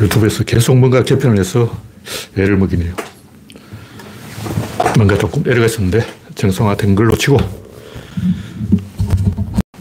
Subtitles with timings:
[0.00, 1.76] 유튜브에서 계속 뭔가 개편을 해서
[2.36, 2.94] 애를 먹이네요.
[4.96, 6.04] 뭔가 조금 에러가 있었는데
[6.34, 7.36] 정상화된 걸로 치고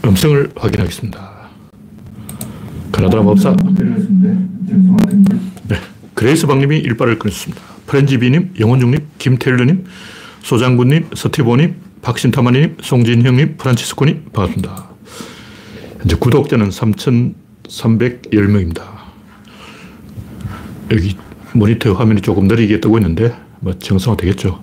[0.05, 1.29] 음성을 확인하겠습니다.
[2.91, 3.55] 가나다라 법사.
[5.67, 5.77] 네.
[6.13, 7.61] 그레이스 박님이 일빠를 끊었습니다.
[7.87, 9.85] 프렌지비님, 영원중님, 김태일러님,
[10.41, 14.89] 소장군님, 서티보님, 박신타마님, 송진형님, 프란치스코님, 반갑습니다.
[15.99, 18.98] 현재 구독자는 3,310명입니다.
[20.91, 21.15] 여기
[21.53, 24.61] 모니터 화면이 조금 느리게 뜨고 있는데, 뭐 정상화 되겠죠.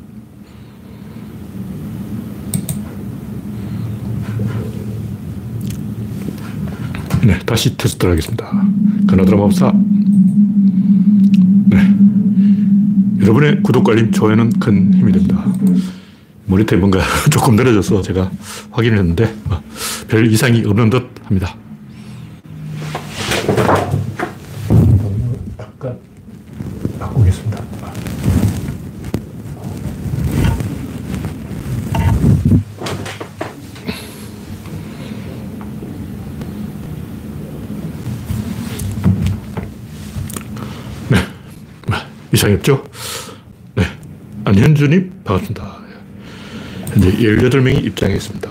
[7.24, 8.50] 네, 다시 테스트를 하겠습니다.
[9.08, 9.72] 가나드라 마법사.
[11.66, 11.94] 네.
[13.20, 15.44] 여러분의 구독과 알림, 좋아요는 큰 힘이 됩니다.
[16.46, 18.30] 모니터에 뭔가 조금 느려져서 제가
[18.70, 21.56] 확인을 했는데, 뭐별 이상이 없는 듯 합니다.
[25.58, 25.98] 약간
[27.00, 27.64] 바꾸겠습니다.
[41.08, 41.18] 네.
[42.32, 42.84] 이상이 없죠?
[43.74, 43.84] 네.
[44.44, 45.78] 안현주님, 반갑습니다.
[46.88, 48.50] 현재 18명이 입장했습니다.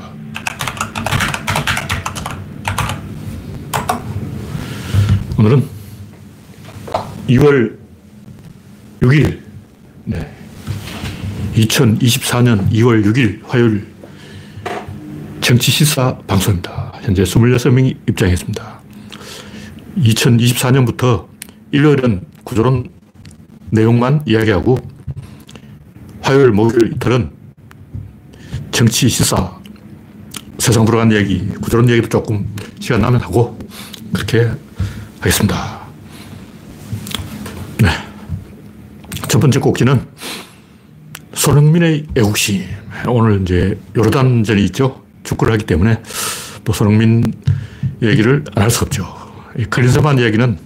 [5.38, 5.68] 오늘은
[7.30, 7.78] 2월
[9.02, 9.40] 6일,
[10.06, 10.32] 네.
[11.56, 13.86] 2024년 2월 6일 화요일
[15.42, 16.94] 정치 시사 방송입니다.
[17.02, 18.82] 현재 26명이 입장했습니다.
[19.98, 21.28] 2024년부터
[21.72, 22.95] 일요일은 구조론
[23.76, 24.78] 내용만 이야기하고
[26.22, 27.30] 화요일, 목요일 이틀은
[28.72, 29.58] 정치 시사,
[30.58, 32.48] 세상 돌아간 이야기, 구조론 얘기도 조금
[32.80, 33.58] 시간 나면 하고
[34.12, 34.50] 그렇게
[35.20, 35.82] 하겠습니다.
[37.82, 37.90] 네.
[39.28, 40.02] 첫 번째 꼭지는
[41.34, 42.64] 손흥민의 애국심.
[43.08, 45.04] 오늘 이제 요르단전이 있죠.
[45.24, 46.02] 축구를 하기 때문에
[46.64, 47.34] 또 손흥민
[48.02, 49.06] 얘기를 안 할 수 없죠.
[49.70, 50.58] 클린스만 이야기는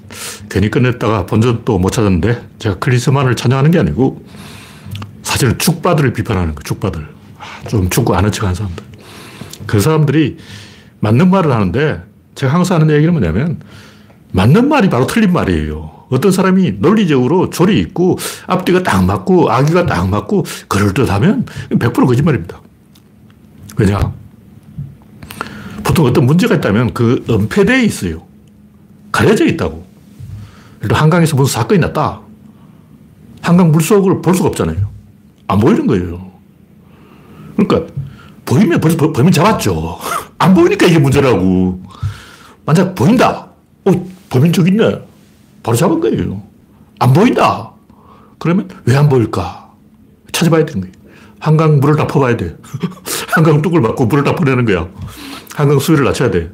[0.49, 4.23] 괜히 끝냈다가 본전 또 못 찾았는데 제가 클린스만을 찬양하는 게 아니고
[5.23, 7.07] 사실은 축바들을 비판하는 거 축바들.
[7.69, 8.83] 좀 축구 아는 척 하는 사람들.
[9.65, 10.37] 그 사람들이
[10.99, 12.01] 맞는 말을 하는데
[12.35, 13.59] 제가 항상 하는 얘기는 뭐냐면
[14.31, 16.05] 맞는 말이 바로 틀린 말이에요.
[16.09, 22.61] 어떤 사람이 논리적으로 조리 있고 앞뒤가 딱 맞고 아기가 딱 맞고 그럴듯하면 100% 거짓말입니다.
[23.77, 24.11] 왜냐?
[25.83, 28.23] 보통 어떤 문제가 있다면 그 은폐되어 있어요.
[29.11, 29.85] 가려져 있다고.
[30.91, 32.21] 한강에서 무슨 사건이 났다.
[33.41, 34.87] 한강 물속을 볼 수가 없잖아요.
[35.47, 36.29] 안 보이는 거예요.
[37.57, 37.91] 그러니까
[38.45, 39.97] 보이면 벌써 범인 잡았죠.
[40.39, 41.81] 안 보이니까 이게 문제라고.
[42.65, 43.47] 만약 보인다.
[43.85, 43.91] 어,
[44.29, 45.01] 범인 저기 있네.
[45.63, 46.41] 바로 잡은 거예요.
[46.99, 47.71] 안 보인다.
[48.37, 49.69] 그러면 왜 안 보일까?
[50.31, 50.93] 찾아봐야 되는 거예요.
[51.39, 52.55] 한강 물을 다 퍼봐야 돼.
[53.31, 54.87] 한강 뚝을 막고 물을 다 퍼내는 거야.
[55.55, 56.51] 한강 수위를 낮춰야 돼.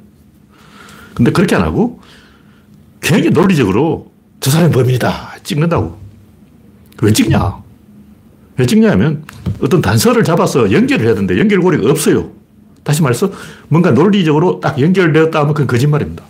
[1.13, 1.99] 근데 그렇게 안 하고
[3.01, 4.11] 굉장히 논리적으로
[4.45, 5.37] 저 사람이 범인이다.
[5.43, 5.97] 찍는다고.
[7.01, 7.63] 왜 찍냐?
[8.57, 9.25] 왜 찍냐면
[9.59, 12.29] 어떤 단서를 잡아서 연결을 해야 되는데 연결고리가 없어요.
[12.83, 13.31] 다시 말해서
[13.69, 16.23] 뭔가 논리적으로 딱 연결되었다 하면 그건 거짓말입니다.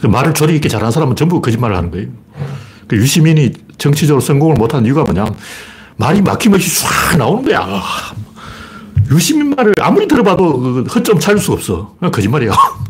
[0.00, 2.06] 그 말을 조리 있게 잘하는 사람은 전부 거짓말을 하는 거예요.
[2.86, 5.26] 그 유시민이 정치적으로 성공을 못한 이유가 뭐냐
[5.96, 7.82] 말이 막힘없이 唰 나오는 거야.
[9.10, 11.96] 유시민 말을 아무리 들어봐도 그 허점 찾을 수가 없어.
[12.12, 12.52] 거짓말이야.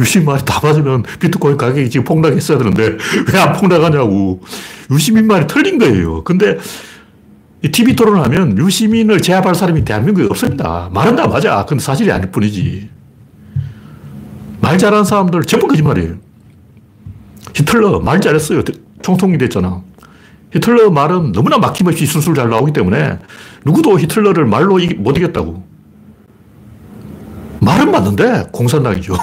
[0.00, 2.96] 유시민 말이 다 맞으면 비트코인 가격이 지금 폭락했어야 되는데
[3.32, 4.40] 왜 안 폭락하냐고.
[4.90, 6.24] 유시민 말이 틀린 거예요.
[6.24, 6.58] 근데
[7.70, 10.90] TV 토론을 하면 유시민을 제압할 사람이 대한민국에 없습니다.
[10.92, 11.64] 말은 다 맞아.
[11.64, 12.90] 근데 사실이 아닐 뿐이지.
[14.60, 16.14] 말 잘하는 사람들 전부 거짓말이에요.
[17.54, 18.62] 히틀러 말 잘했어요.
[19.02, 19.82] 총통이 됐잖아.
[20.52, 23.18] 히틀러 말은 너무나 막힘없이 술술 잘 나오기 때문에
[23.64, 25.64] 누구도 히틀러를 말로 못 이겼다고.
[27.60, 29.14] 말은 맞는데 공산당이죠.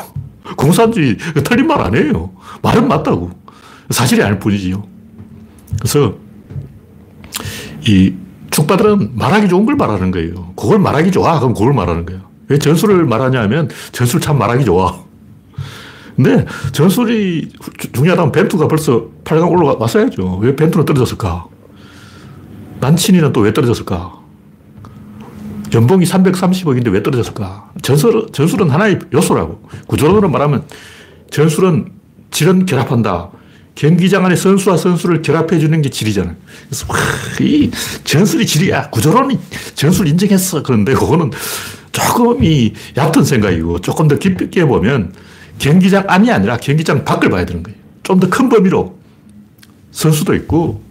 [0.58, 2.32] 공산주의 틀린 말 아니에요.
[2.62, 3.32] 말은 맞다고.
[3.90, 4.84] 사실이 아닐 뿐이지요.
[5.80, 6.16] 그래서
[7.88, 8.14] 이
[8.52, 10.54] 축바들은 말하기 좋은 걸 말하는 거예요.
[10.56, 11.40] 그걸 말하기 좋아.
[11.40, 12.22] 그럼 그걸 말하는 거예요.
[12.48, 15.00] 왜 전술을 말하냐 하면 전술 참 말하기 좋아.
[16.16, 17.50] 근데 전술이
[17.94, 20.38] 중요하다면 벤투가 벌써 8강 올라왔어야죠.
[20.42, 21.46] 왜 벤투는 떨어졌을까?
[22.82, 24.21] 난친이는 또 왜 떨어졌을까?
[25.74, 27.72] 연봉이 330억인데 왜 떨어졌을까?
[27.82, 29.62] 전술, 전술은 하나의 요소라고.
[29.88, 30.64] 구조론으로 말하면
[31.32, 31.92] 전술은
[32.32, 33.30] 질은 결합한다.
[33.76, 36.36] 경기장 안에 선수와 선수를 결합해 주는 게 질이잖아요.
[36.68, 36.98] 그래서 와,
[37.40, 37.72] 이
[38.04, 38.90] 전술이 질이야.
[38.90, 39.40] 구조론이
[39.76, 40.62] 전술 인정했어.
[40.62, 41.32] 그런데 그거는
[41.92, 45.14] 조금 이 얕은 생각이고 조금 더 깊게 보면
[45.58, 47.78] 경기장 안이 아니라 경기장 밖을 봐야 되는 거예요.
[48.04, 48.98] 좀 더 큰 범위로
[49.92, 50.84] 선수도 있고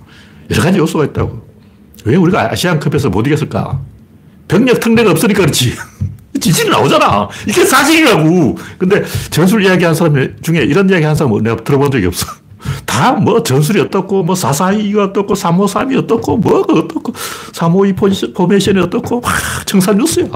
[0.50, 1.47] 여러 가지 요소가 있다고.
[2.05, 3.81] 왜 우리가 아시안컵에서 못 이겼을까?
[4.50, 5.75] 병력 특례가 없으니까 그렇지.
[6.41, 7.29] 지진이 나오잖아.
[7.47, 8.56] 이게 사실이라고.
[8.79, 12.26] 근데 전술 이야기 한 사람 중에 이런 이야기 한 사람 내가 들어본 적이 없어.
[12.85, 17.12] 다 뭐 전술이 어떻고, 뭐 442가 어떻고, 353이 어떻고, 뭐가 어떻고,
[17.52, 19.32] 352 포메이션이 어떻고, 막
[19.67, 20.26] 청산 뉴스야.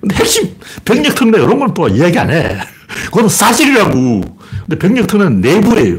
[0.00, 0.54] 근데 핵심,
[0.84, 2.58] 병력 특례 이런 건 또 이야기 안 해.
[3.06, 3.92] 그건 사실이라고.
[3.92, 5.98] 근데 병력 특례는 내부예요.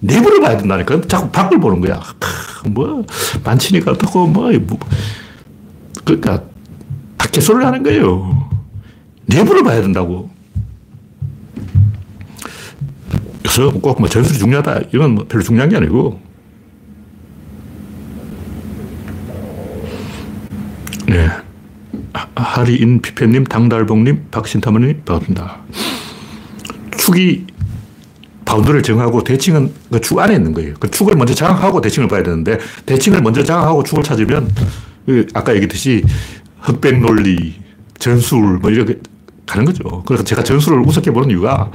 [0.00, 1.00] 내부를 봐야 된다니까.
[1.08, 2.00] 자꾸 밖을 보는 거야.
[2.66, 3.04] 뭐,
[3.44, 4.78] 만치니까 어떻고, 뭐, 뭐.
[6.06, 6.40] 그러니까,
[7.18, 8.48] 다 개소리를 하는 거예요.
[9.26, 10.30] 내부를 봐야 된다고.
[13.42, 14.80] 그래서 꼭뭐 전술이 중요하다.
[14.94, 16.20] 이건 뭐 별로 중요한 게 아니고.
[21.08, 21.28] 네.
[22.36, 25.58] 하리인 피페님, 당달봉님, 박신타머님, 반갑습니다.
[26.96, 27.46] 축이
[28.44, 30.74] 바운드를 정하고 대칭은 그 축 안에 있는 거예요.
[30.78, 34.64] 그 축을 먼저 장악하고 대칭을 봐야 되는데 대칭을 먼저 장악하고 축을 찾으면 그
[35.34, 36.04] 아까 얘기했듯이
[36.60, 37.54] 흑백 논리,
[37.98, 38.98] 전술 뭐 이렇게
[39.46, 40.02] 가는 거죠.
[40.04, 41.70] 그래서 제가 전술을 우습게 보는 이유가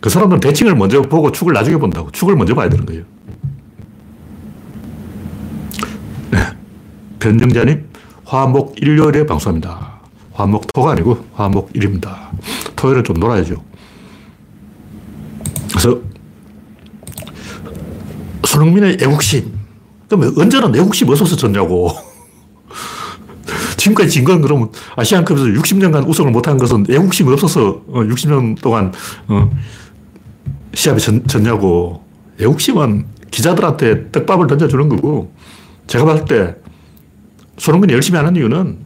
[0.00, 2.10] 그 사람들은 대칭을 먼저 보고 축을 나중에 본다고.
[2.10, 3.02] 축을 먼저 봐야 되는 거예요.
[6.30, 6.38] 네.
[7.18, 7.86] 변정자님,
[8.24, 10.00] 화목 일요일에 방송합니다.
[10.32, 12.30] 화목 토가 아니고 화목 일입니다.
[12.76, 13.62] 토요일은 좀 놀아야죠.
[15.70, 16.00] 그래서
[18.44, 19.52] 손흥민의 애국심.
[20.08, 22.09] 그럼 언제는 애국심 어디서 졌냐고.
[23.80, 28.92] 지금까지 진 건 그러면 아시안컵에서 60년간 우승을 못한 것은 애국심이 없어서 60년 어, 동안
[29.28, 29.50] 어,
[30.74, 32.04] 시합에 졌, 냐고
[32.38, 35.32] 애국심은 기자들한테 떡밥을 던져주는 거고
[35.86, 36.56] 제가 봤을 때
[37.56, 38.78] 손흥민이 열심히 하는 이유는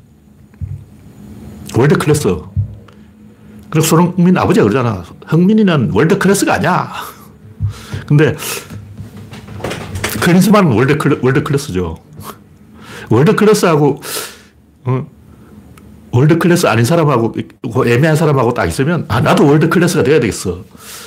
[1.76, 2.36] world class.
[3.70, 5.04] 그리고 손흥민 아버지가 그러잖아.
[5.26, 6.92] 흥민이는 world class가 아니야.
[8.06, 8.36] 근데
[10.20, 11.96] 클린스만은 world class죠.
[13.10, 14.00] world class하고
[14.84, 15.06] 어,
[16.12, 20.64] world class 아닌 사람하고 그 애매한 사람하고 딱 있으면 아 나도 world class가 돼야 되겠어.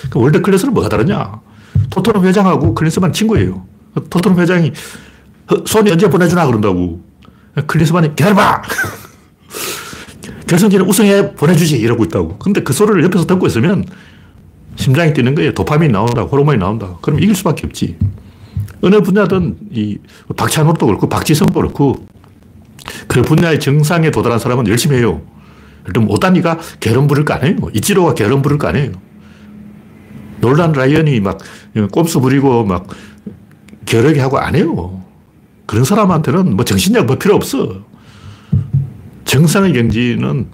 [0.09, 1.39] 그 world class는 뭐가 다르냐?
[1.89, 3.65] 토트넘 회장하고 클린스만 친구예요.
[4.09, 4.73] 토트넘 회장이
[5.65, 7.01] 손이 언제 보내주나 그런다고.
[7.65, 8.61] 클린스만이 기다려봐.
[10.47, 12.37] 결승전에 우승해 보내주지 이러고 있다고.
[12.37, 13.85] 근데 그 소리를 옆에서 듣고 있으면
[14.75, 15.53] 심장이 뛰는 거예요.
[15.53, 16.21] 도파민이 나온다.
[16.23, 16.97] 호르몬이 나온다.
[17.01, 17.97] 그럼 이길 수밖에 없지.
[18.81, 19.97] 어느 분야든 이
[20.35, 22.05] 박찬호도 그렇고 박지성도 그렇고
[23.07, 25.21] 그 분야의 정상에 도달한 사람은 열심히 해요.
[25.83, 27.57] 그럼 오다니가 게으름 부릴 거 아니에요.
[27.73, 28.91] 이치로가 게으름 부릴 거 아니에요.
[30.39, 31.39] 놀란 라이언이 막
[31.91, 32.87] 꼼수 부리고 막
[33.85, 35.01] 게으르게 하고 안 해요.
[35.65, 37.83] 그런 사람한테는 뭐 정신력 뭐 필요 없어.
[39.25, 40.47] 정상의 경지는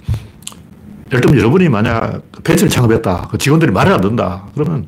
[1.12, 3.28] 예를 여러분이 만약 벤츠를 창업했다.
[3.30, 4.46] 그 직원들이 말을 안 듣는다.
[4.54, 4.86] 그러면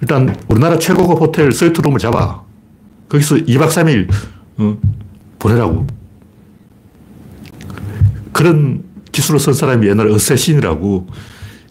[0.00, 2.42] 일단 우리나라 최고급 호텔 스위트룸을 잡아.
[3.08, 4.10] 거기서 2박 3일
[4.58, 4.76] 어,
[5.38, 5.86] 보내라고.
[8.42, 8.82] 그런
[9.12, 11.06] 기술을 쓴 사람이 옛날에 어쌔신이라고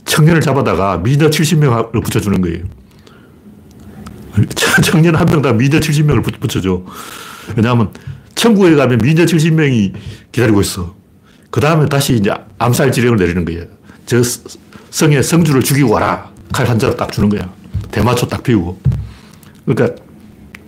[0.05, 2.63] 청년을 잡아다가 미녀 70명을 붙여주는 거예요.
[4.85, 6.81] 청년 한 명당 미녀 70명을 붙여줘.
[7.57, 7.91] 왜냐하면
[8.35, 9.93] 천국에 가면 미녀 70명이
[10.31, 10.95] 기다리고 있어.
[11.49, 13.65] 그 다음에 다시 이제 암살 지령을 내리는 거예요.
[14.05, 14.21] 저
[14.89, 16.31] 성의 성주를 죽이고 와라.
[16.53, 17.53] 칼 한 자루 딱 주는 거야.
[17.91, 18.79] 대마초 딱 피우고.
[19.65, 20.01] 그러니까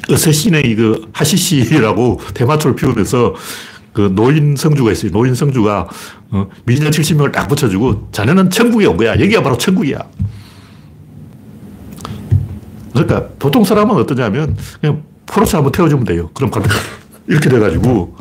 [0.09, 3.35] 어쌔신의 그 하시시라고 대마초를 피우면서
[3.93, 5.11] 그 노인 성주가 있어요.
[5.11, 5.87] 노인 성주가
[6.31, 9.11] 어, 미년 70명을 딱 붙여주고 자네는 천국에 온 거야.
[9.11, 9.99] 여기가 바로 천국이야.
[12.91, 16.29] 그러니까 보통 사람은 어떠냐면 그냥 포르쉐 한번 태워주면 돼요.
[16.33, 16.51] 그럼
[17.27, 18.15] 이렇게 돼가지고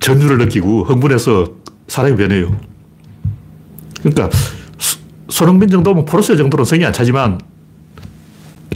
[0.00, 1.46] 전율을 느끼고 흥분해서
[1.88, 2.54] 사람이 변해요.
[4.00, 4.30] 그러니까
[5.28, 7.40] 손흥민 정도면 포르쉐 정도는 성이 안 차지만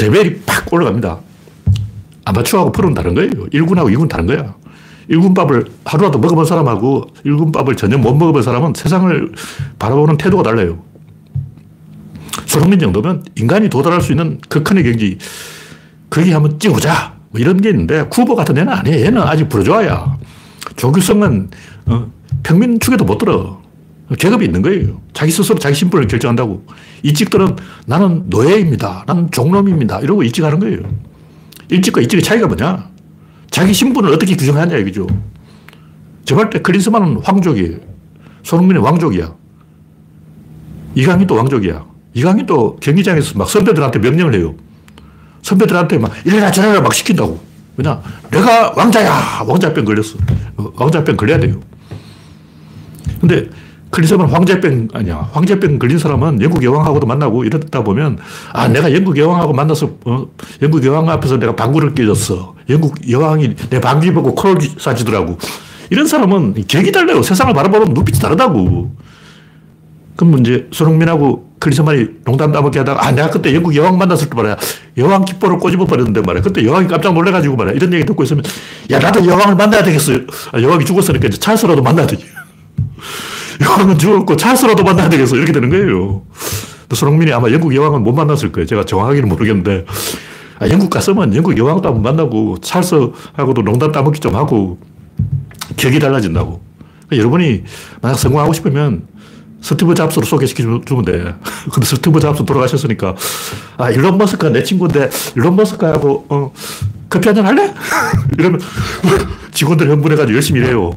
[0.00, 1.20] 레벨이 팍 올라갑니다.
[2.24, 3.30] 아마추어하고 프로는 다른 거예요.
[3.30, 4.55] 1군하고 2군 다른 거야.
[5.10, 9.32] 1군밥을 하루라도 먹어본 사람하고 1군밥을 전혀 못 먹어본 사람은 세상을
[9.78, 10.82] 바라보는 태도가 달라요.
[12.46, 15.18] 손흥민 정도면 인간이 도달할 수 있는 극한의 경지,
[16.10, 17.14] 거기 한번 찍어보자.
[17.30, 19.04] 뭐 이런 게 있는데, 쿠버 같은 애는 아니에요.
[19.06, 20.16] 얘는 아직 부르주아야.
[20.76, 21.50] 조규성은
[21.86, 22.10] 어,
[22.42, 23.60] 평민 축에도 못 들어.
[24.18, 25.00] 계급이 있는 거예요.
[25.12, 26.64] 자기 스스로 자기 신분을 결정한다고.
[27.02, 29.04] 이직들은 나는 노예입니다.
[29.06, 30.00] 나는 종놈입니다.
[30.00, 30.78] 이러고 이직하는 거예요.
[31.68, 32.88] 일찍과 이직의 차이가 뭐냐?
[33.50, 35.06] 자기 신분을 어떻게 규정하냐 이거죠.
[36.24, 37.78] 저말 때 클린스만은 황족이에요.
[38.42, 39.34] 손흥민은 왕족이야.
[40.94, 41.84] 이강인도 왕족이야.
[42.14, 44.54] 이강인도 경기장에서 막 선배들한테 명령을 해요.
[45.42, 47.38] 선배들한테 막 이래라 저래라 막 시킨다고.
[47.76, 48.00] 왜냐?
[48.30, 49.44] 내가 왕자야!
[49.46, 50.16] 왕자병 걸렸어.
[50.76, 51.60] 왕자병 걸려야 돼요.
[53.20, 53.50] 근데
[53.96, 55.30] 클린스만 황제병 아니야.
[55.32, 58.18] 황제병 걸린 사람은 영국 여왕하고도 만나고 이러다 보면
[58.52, 60.26] 아 내가 영국 여왕하고 만나서 어,
[60.60, 62.54] 영국 여왕 앞에서 내가 방구를 깨졌어.
[62.68, 65.38] 영국 여왕이 내 방귀 보고 코를 사지더라고.
[65.88, 67.22] 이런 사람은 격이 달라요.
[67.22, 68.94] 세상을 바라보는 눈빛이 다르다고.
[70.14, 74.58] 그럼 이제 손흥민하고 클리스만이 농담 따먹게 하다가 아 내가 그때 영국 여왕 만났을 때 말이야
[74.98, 78.44] 여왕 깃보를 꼬집어 버렸는데 말이야 그때 여왕이 깜짝 놀래가지고 말이야 이런 얘기 듣고 있으면
[78.90, 80.12] 야 나도 여왕을 만나야 되겠어
[80.52, 82.26] 아, 여왕이 죽었으니까 이제 찰스라도 만나야 되지
[83.60, 86.22] 여왕은 죽었고 찰스라도 만나야 되겠어 이렇게 되는 거예요
[86.92, 89.86] 손흥민이 아마 영국 여왕은 못 만났을 거예요 제가 정확하게는 모르겠는데
[90.58, 94.78] 아, 영국 갔으면 영국 여왕도 한번 만나고 찰스하고도 농담 따먹기 좀 하고
[95.76, 96.62] 격이 달라진다고
[97.06, 97.64] 그러니까 여러분이
[98.00, 99.06] 만약 성공하고 싶으면
[99.60, 101.34] 스티브 잡스로 소개시켜주면 돼.
[101.72, 103.16] 근데 스티브 잡스 돌아가셨으니까,
[103.78, 106.52] 아, 일론 머스크가 내 친구인데, 일론 머스크하고, 어,
[107.08, 107.74] 커피 한잔 할래?
[108.38, 108.60] 이러면
[109.52, 110.92] 직원들 흥분해가지고 열심히 일해요.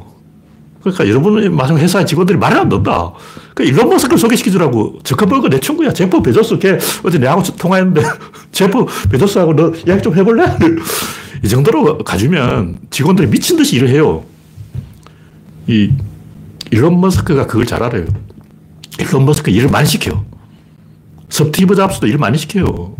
[0.80, 3.12] 그러니까 여러분의 마지막 회사의 직원들이 말을 안 듣는다.
[3.54, 5.00] 그 일론 머스크를 소개시켜주라고.
[5.02, 5.92] 저커버그 내 친구야.
[5.92, 6.58] 제프 베조스.
[6.58, 8.02] 걔 어제 내하고 통화했는데,
[8.52, 10.44] 제프 베조스하고 너 이야기 좀 해볼래?
[11.44, 14.24] 이 정도로 가주면 직원들이 미친 듯이 일을 해요.
[15.66, 15.90] 이
[16.70, 18.06] 일론 머스크가 그걸 잘 알아요.
[18.98, 20.24] 일론 머스크 일을 많이 시켜.
[21.28, 22.94] 스티브 잡스도 일 많이 시켜요.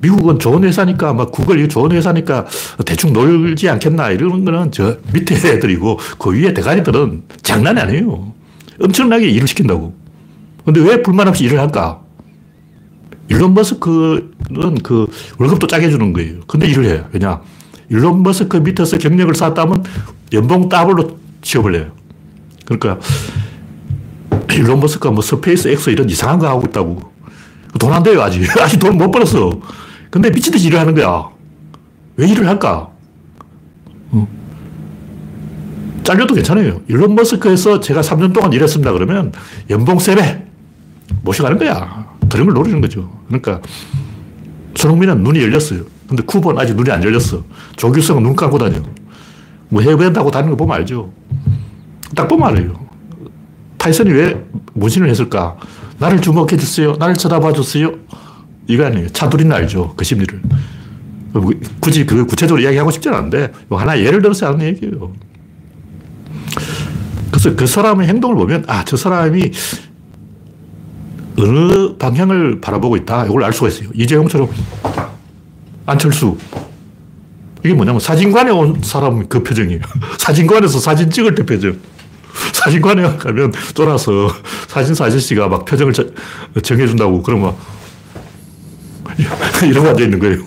[0.00, 2.46] 미국은 좋은 회사니까, 막 구글 좋은 회사니까
[2.86, 8.32] 대충 놀지 않겠나, 이런 거는 저 밑에 애들이고, 그 위에 대가리들은 장난이 아니에요.
[8.80, 9.94] 엄청나게 일을 시킨다고.
[10.64, 12.00] 근데 왜 불만 없이 일을 할까?
[13.28, 15.06] 일론 머스크는 그
[15.38, 16.40] 월급도 짜게 주는 거예요.
[16.46, 17.04] 근데 일을 해요.
[17.12, 17.40] 왜냐?
[17.88, 19.84] 일론 머스크 밑에서 경력을 쌓았다면
[20.32, 21.92] 연봉 더블로 취업을 해요
[22.64, 22.98] 그러니까
[24.52, 27.00] 일론 머스크가 뭐 Space X 이런 이상한 거 하고 있다고.
[27.78, 28.42] 돈 안 돼요, 아직.
[28.60, 29.60] 아직 돈 못 벌었어.
[30.10, 31.28] 근데 미친 듯이 일을 하는 거야.
[32.16, 32.90] 왜 일을 할까?
[34.10, 34.28] 어.
[36.02, 36.80] 잘려도 괜찮아요.
[36.88, 38.92] 일론 머스크에서 제가 3년 동안 일했습니다.
[38.92, 39.32] 그러면
[39.70, 40.42] 연봉 3배
[41.22, 42.06] 모셔가는 거야.
[42.28, 43.10] 그런 걸 노리는 거죠.
[43.28, 43.60] 그러니까
[44.74, 45.82] 손흥민은 눈이 열렸어요.
[46.08, 47.44] 근데 쿠버는 아직 눈이 안 열렸어.
[47.76, 48.80] 조규성은 눈 감고 다녀.
[49.68, 51.12] 뭐 해외 타고 다니는 거 보면 알죠.
[52.16, 52.74] 딱 보면 알아요.
[53.78, 55.56] 타이슨이 왜 문신을 했을까?
[55.98, 56.96] 나를 주목해 주세요.
[56.98, 57.92] 나를 쳐다봐 주세요.
[58.70, 59.08] 이거 아니에요.
[59.08, 59.94] 차두리는 알죠.
[59.96, 60.40] 그 심리를.
[61.32, 61.50] 뭐
[61.80, 65.12] 굳이 그 구체적으로 이야기하고 싶지 않은데, 뭐 하나 예를 들어서 하는 얘기예요.
[67.30, 69.50] 그래서 그 사람의 행동을 보면, 아, 저 사람이
[71.38, 73.26] 어느 방향을 바라보고 있다.
[73.26, 73.88] 이걸 알 수가 있어요.
[73.94, 74.48] 이재용처럼
[75.86, 76.36] 안철수.
[77.64, 79.80] 이게 뭐냐면 사진관에 온 사람 그 표정이에요.
[80.18, 81.78] 사진관에서 사진 찍을 때 표정.
[82.52, 84.30] 사진관에 가면 쫄아서
[84.68, 85.92] 사진사 아저씨가 막 표정을
[86.62, 87.54] 정해준다고 그러면
[89.64, 90.38] 이러고 앉아 있는 거예요.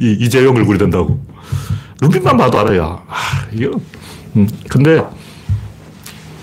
[0.00, 1.20] 이, 이재용 얼굴이 된다고.
[2.00, 3.02] 눈빛만 봐도 알아요.
[3.08, 3.80] 아, 이거.
[4.36, 5.02] 음, 근데,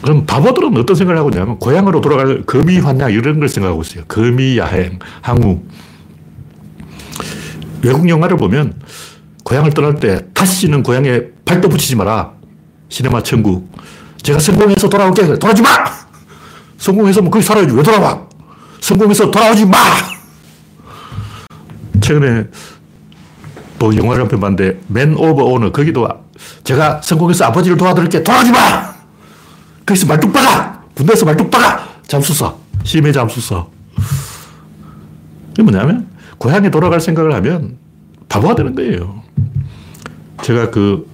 [0.01, 4.03] 그럼 바보들은 어떤 생각을 하고 있냐면, 고향으로 돌아갈 거미 환양 이런 걸 생각하고 있어요.
[4.07, 5.61] 거미 야행, 항우.
[7.81, 8.81] 외국 영화를 보면,
[9.43, 12.31] 고향을 떠날 때, 다시는 고향에 발도 붙이지 마라.
[12.89, 13.69] 시네마 천국.
[14.21, 15.37] 제가 성공해서 돌아올게.
[15.37, 15.69] 돌아오지 마!
[16.77, 17.73] 성공해서 뭐 거기 살아야지.
[17.75, 18.27] 왜 돌아와?
[18.79, 19.77] 성공해서 돌아오지 마!
[22.07, 22.45] 최근에
[23.79, 25.71] 또 영화를 한 편 봤는데, 맨 오버 오너.
[25.71, 26.07] 거기도
[26.63, 28.23] 제가 성공해서 아버지를 도와드릴게.
[28.23, 28.93] 돌아오지 마!
[29.85, 30.83] 거기서 말뚝 박아!
[30.95, 31.87] 군대에서 말뚝 박아!
[32.07, 32.53] 잠수사.
[32.83, 33.65] 심해 잠수사.
[35.51, 36.07] 이게 뭐냐면,
[36.37, 37.77] 고향에 돌아갈 생각을 하면
[38.29, 39.21] 바보가 되는 거예요.
[40.43, 41.07] 제가 그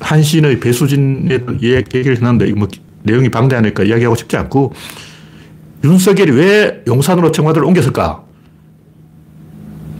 [0.00, 2.68] 한신의 배수진의 얘기를 했는데, 뭐,
[3.02, 4.72] 내용이 방대하니까 이야기하고 싶지 않고,
[5.84, 8.22] 윤석열이 왜 용산으로 청와대를 옮겼을까?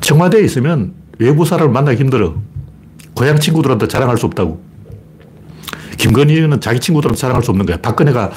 [0.08, 2.34] 청와대에 있으면 외부 사람을 만나기 힘들어.
[3.12, 4.58] 고향 친구들한테 자랑할 수 없다고.
[5.98, 7.76] 김건희는 자기 친구들한테 자랑할 수 없는 거야.
[7.76, 8.30] 박근혜가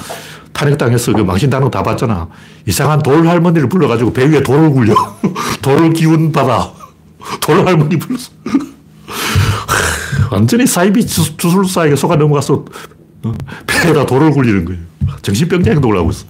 [0.52, 2.28] 탄핵당해서 그 망신당한 다 봤잖아.
[2.66, 4.94] 이상한 돌 할머니를 불러가지고 배 위에 돌을 굴려.
[5.62, 6.70] 돌을 기운 받아.
[7.40, 8.30] 돌 할머니 불렀어.
[10.30, 12.66] 완전히 사이비 주술사에게 속아 넘어가서
[13.22, 13.32] 어,
[13.66, 14.80] 배에다 돌을 굴리는 거예요.
[15.22, 16.26] 정신병자 행동을 하고 있어.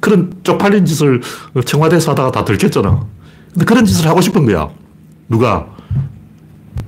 [0.00, 1.20] 그런 쪽팔린 짓을
[1.64, 3.19] 청와대에서 하다가 다 들켰잖아.
[3.52, 4.68] 근데 그런 짓을 하고 싶은 거야.
[5.28, 5.66] 누가?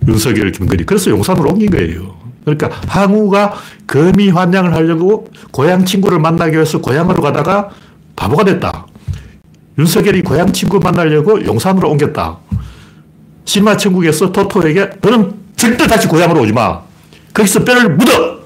[0.07, 0.85] 윤석열, 김건희.
[0.85, 2.17] 그래서 용산으로 옮긴 거예요.
[2.45, 3.55] 그러니까 항우가
[3.87, 7.71] 거미 환양을 하려고 고향 친구를 만나기 위해서 고향으로 가다가
[8.17, 8.87] 바보가 됐다.
[9.79, 12.39] 윤석열이 고향 친구 만나려고 용산으로 옮겼다.
[13.45, 16.81] 신마 천국에서 토토에게 너는 절대 다시 고향으로 오지 마.
[17.33, 18.43] 거기서 뼈를 묻어!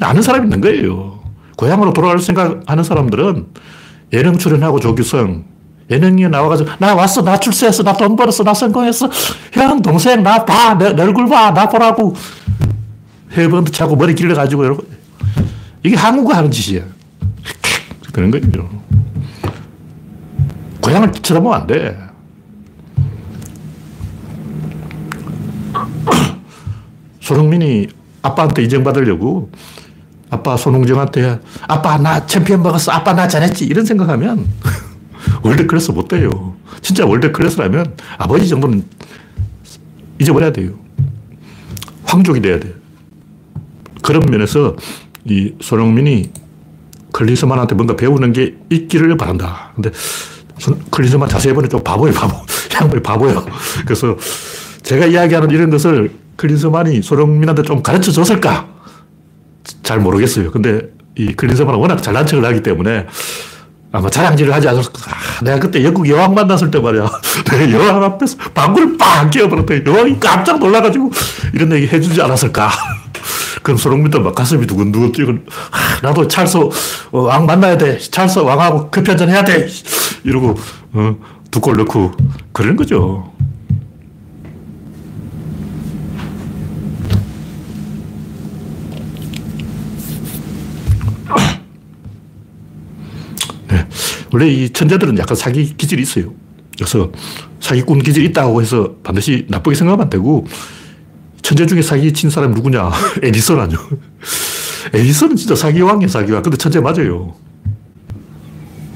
[0.00, 1.18] 아는 사람이 있는 거예요.
[1.56, 3.46] 고향으로 돌아갈 생각하는 사람들은
[4.12, 5.44] 예능 출연하고 조규성,
[5.90, 9.10] 예능에 나와가지고, 나 왔어, 나 출세했어, 나 돈 벌었어, 나 성공했어.
[9.52, 12.14] 형, 동생, 나 봐, 내, 내 얼굴 봐, 나 보라고.
[13.32, 14.84] 헤어밴드 차고 머리 길러가지고, 이러고.
[15.82, 16.82] 이게 한국가 하는 짓이야.
[18.12, 18.68] 그런 거죠.
[20.82, 21.98] 고향을 쳐다보면 안 돼.
[27.20, 27.88] 손흥민이
[28.22, 29.50] 아빠한테 인정받으려고
[30.30, 32.92] 아빠 손웅정한테 아빠 나 챔피언 먹었어.
[32.92, 33.64] 아빠 나 잘했지.
[33.66, 34.46] 이런 생각하면
[35.42, 36.56] world class 못 돼요.
[36.80, 38.84] 진짜 world class라면 아버지 정도는
[40.20, 40.72] 잊어버려야 돼요.
[42.04, 42.74] 황족이 돼야 돼.
[44.02, 44.76] 그런 면에서
[45.24, 46.30] 이 손흥민이
[47.12, 49.72] 클린스만한테 뭔가 배우는 게 있기를 바란다.
[49.74, 49.90] 근데
[50.90, 52.36] 클리스만 자세히 보니 좀 바보예요, 바보.
[52.80, 53.44] 양반이 바보예요.
[53.84, 54.16] 그래서
[54.82, 58.68] 제가 이야기하는 이런 것을 클린스만이 손흥민한테 좀 가르쳐 줬을까?
[59.82, 60.50] 잘 모르겠어요.
[60.50, 60.80] 근데
[61.16, 63.06] 이 클린스만은 워낙 잘난 척을 하기 때문에
[63.90, 65.10] 아마 자랑질을 하지 않았을까.
[65.10, 67.08] 아, 내가 그때 영국 여왕 만났을 때 말이야.
[67.50, 71.10] 내가 여왕 앞에서 방구를 빵 끼워버렸더니 여왕이 깜짝 놀라가지고
[71.54, 72.70] 이런 얘기 해주지 않았을까.
[73.62, 75.32] 그럼 손흥민도 막 가슴이 두근두근 뛰고,
[75.70, 76.70] 아, 나도 찰스 어,
[77.12, 77.98] 왕 만나야 돼.
[77.98, 79.66] 찰스 왕하고 한잔 해야 돼.
[80.22, 80.54] 이러고,
[80.92, 81.16] 어,
[81.50, 82.12] 두골 넣고,
[82.52, 83.32] 그런 거죠.
[93.68, 93.86] 네.
[94.32, 96.32] 원래 이 천재들은 약간 사기 기질이 있어요.
[96.76, 97.10] 그래서
[97.60, 100.46] 사기꾼 기질이 있다고 해서 반드시 나쁘게 생각하면 안 되고,
[101.42, 102.90] 천재 중에 사기 친 사람이 누구냐?
[103.22, 103.78] 에디슨 아니요.
[104.92, 106.42] 에디슨은 진짜 사기왕이에요, 사기왕.
[106.42, 107.34] 근데 천재 맞아요.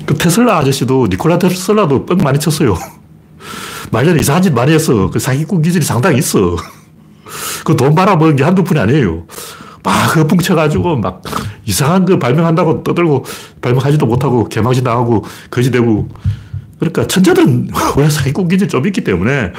[0.07, 2.77] 그 테슬라 아저씨도, 니콜라 테슬라도 뻥 많이 쳤어요.
[3.91, 5.11] 말년 이상한 짓 많이 했어.
[5.11, 6.57] 그 사기꾼 기질이 상당히 있어.
[7.65, 9.27] 그돈 말아먹은 게 한두 푼이 아니에요.
[9.83, 11.23] 막 허풍 쳐가지고 막
[11.65, 13.25] 이상한 거 발명한다고 떠들고
[13.61, 16.09] 발명하지도 못하고 개망신 당하고 거지되고
[16.79, 19.53] 그러니까 천재들은 원래 사기꾼 기질이 좀 있기 때문에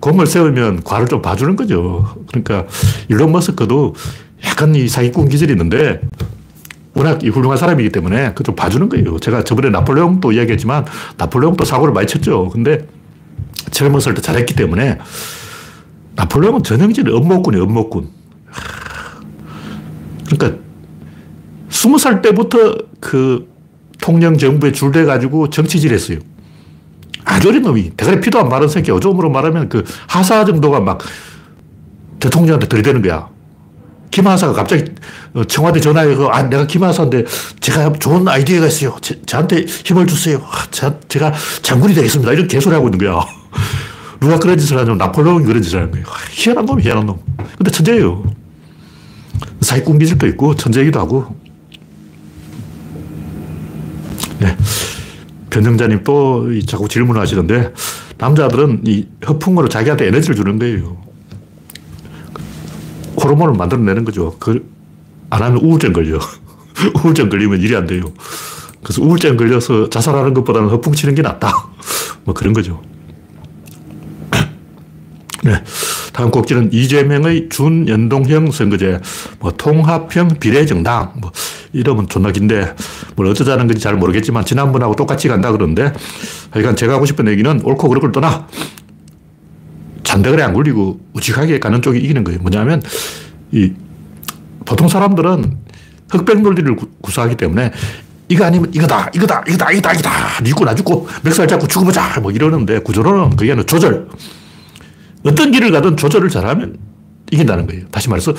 [0.00, 2.14] 공을 세우면 과를 좀 봐주는 거죠.
[2.28, 2.64] 그러니까
[3.08, 3.94] 일론 머스크도
[4.46, 6.00] 약간 이 사기꾼 기질이 있는데
[6.94, 9.18] 워낙 훌륭한 사람이기 때문에 그 좀 봐주는 거예요.
[9.18, 10.84] 제가 저번에 나폴레옹도 이야기했지만
[11.16, 12.48] 나폴레옹도 사고를 많이 쳤죠.
[12.48, 12.86] 근데
[13.70, 14.98] 젊었을 때 잘했기 때문에
[16.16, 17.64] 나폴레옹은 전형적인 업무꾼이에요.
[17.64, 18.08] 업무꾼.
[20.28, 20.60] 그러니까
[21.70, 23.48] 스무 살 때부터 그
[24.00, 26.18] 통영 정부에 줄대 가지고 정치질 했어요.
[27.24, 31.00] 아주 어린 놈이 대가리 피도 안 마른 새끼 요즘으로 말하면 그 하사 정도가 막
[32.20, 33.28] 대통령한테 들이대는 거야.
[34.10, 34.84] 김하사가 갑자기
[35.34, 37.24] 어, 청와대 전화해서 아, 내가 김하사인데
[37.60, 38.96] 제가 좋은 아이디어가 있어요.
[39.02, 40.38] 제, 저한테 힘을 주세요.
[40.50, 42.32] 아, 저, 제가 장군이 되겠습니다.
[42.32, 43.20] 이런 개소리 하고 있는 거야.
[44.20, 46.06] 누가 그런 짓을 하냐면 나폴레옹이 그런 짓을 하는 거예요.
[46.06, 47.20] 아, 희한한 놈, 희한한 놈.
[47.58, 48.24] 근데 천재예요.
[49.60, 51.34] 사기꾼 기질도 있고 천재이기도 하고.
[54.40, 54.56] 네.
[55.50, 57.72] 변정자님 또 자꾸 질문을 하시는데
[58.18, 60.96] 남자들은 이 허풍으로 자기한테 에너지를 주는 거예요.
[63.22, 64.36] 호르몬을 만들어내는 거죠.
[64.38, 64.68] 그,
[65.30, 66.18] 안 하면 우울증 걸려.
[67.02, 68.02] 우울증 걸리면 일이 안 돼요.
[68.82, 71.52] 그래서 우울증 걸려서 자살하는 것보다는 허풍 치는 게 낫다.
[72.24, 72.82] 뭐 그런 거죠.
[75.42, 75.52] 네.
[76.18, 78.98] 다음 곡지는 이재명의 준연동형 선거제,
[79.38, 81.30] 뭐 통합형 비례정당, 뭐
[81.72, 82.74] 이러면 존나 긴데
[83.14, 85.92] 뭘 어쩌자는 건지 잘 모르겠지만 지난번하고 똑같이 간다 그러는데
[86.50, 88.48] 하여간 제가 하고 싶은 얘기는 옳고 그르고를 떠나
[90.02, 92.40] 잔대가리 안 굴리고 우직하게 가는 쪽이 이기는 거예요.
[92.40, 92.82] 뭐냐면
[93.52, 93.74] 이
[94.64, 95.56] 보통 사람들은
[96.10, 97.70] 흑백 논리를 구사하기 때문에
[98.28, 100.10] 이거 아니면 이거다, 이거다, 이거다, 이거다, 이거다.
[100.42, 102.18] 니고 나 죽고 멱살 잡고 죽어보자.
[102.18, 104.08] 뭐 이러는데 구조론은 그게 아니라 조절.
[105.28, 106.78] 어떤 길을 가든 조절을 잘하면
[107.30, 107.86] 이긴다는 거예요.
[107.90, 108.34] 다시 말해서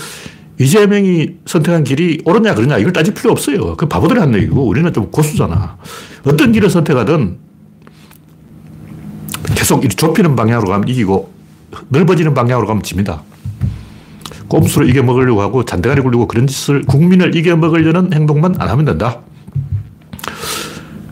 [0.59, 3.77] 이재명이 선택한 길이 옳으냐 그러냐 이걸 따질 필요 없어요.
[3.77, 5.77] 그 바보들이 한 얘기고 우리는 좀 고수잖아.
[6.25, 7.37] 어떤 길을 선택하든
[9.55, 11.31] 계속 좁히는 방향으로 가면 이기고
[11.89, 13.23] 넓어지는 방향으로 가면 집니다.
[14.47, 19.19] 꼼수로 이겨먹으려고 하고 잔대가리 굴리고 그런 짓을 국민을 이겨먹으려는 행동만 안 하면 된다.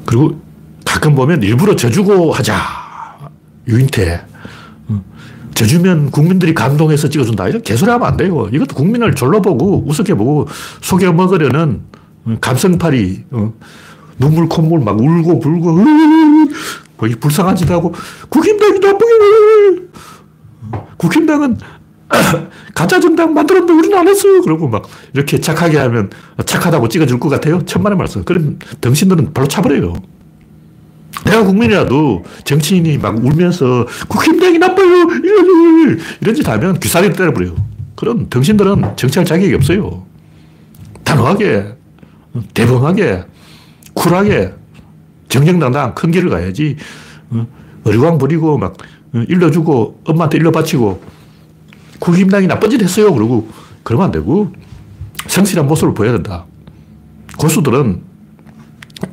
[0.06, 0.42] 그리고
[0.84, 2.56] 가끔 보면 일부러 져주고 하자.
[3.68, 4.26] 유인태.
[5.58, 7.48] 져주면 국민들이 감동해서 찍어준다.
[7.48, 8.48] 이런 개소리 하면 안 돼요.
[8.52, 10.48] 이것도 국민을 졸라보고 우습게 보고
[10.82, 11.82] 속여 먹으려는
[12.42, 13.54] 감성팔이, 어,
[14.20, 17.92] 눈물, 콧물 막 울고 불고, 뭐 불쌍한 짓 하고,
[18.30, 19.88] 국힘당이 나쁘게
[20.98, 21.58] 국힘당은
[22.76, 24.42] 가짜 정당 만들었는데 우리는 안 했어요.
[24.44, 26.12] 그러고 막 이렇게 착하게 하면
[26.46, 27.66] 착하다고 찍어줄 것 같아요.
[27.66, 28.24] 천만의 말씀.
[28.24, 29.94] 그럼 당신들은 바로 차버려요.
[31.28, 35.08] 내가 국민이라도 정치인이 막 울면서 국힘당이 나빠요.
[36.22, 37.56] 이런, 짓 하면 귀사리 때려버려요.
[37.96, 40.06] 그럼 당신들은 정치할 자격이 없어요.
[41.04, 41.76] 단호하게,
[42.54, 43.24] 대범하게,
[43.94, 44.54] 쿨하게,
[45.30, 46.78] 정정당당 큰 길을 가야지.
[47.30, 47.46] 어,
[47.84, 48.78] 어리광 부리고 막
[49.14, 51.02] 어, 일러주고 엄마한테 일러 바치고
[52.00, 53.14] 국힘당이 나쁜 짓 했어요.
[53.14, 53.50] 그러고
[53.84, 54.54] 그러면 안 되고
[55.28, 56.46] 성실한 모습을 보여야 된다.
[57.38, 58.07] 고수들은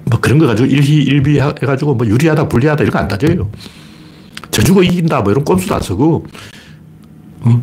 [0.05, 3.51] 뭐 그런 거 가지고 일희 일비 해가지고 뭐 유리하다 불리하다 이런 거 안 따져요.
[4.51, 6.27] 져주고 이긴다 뭐 이런 꼼수도 안 쓰고
[7.41, 7.63] 어?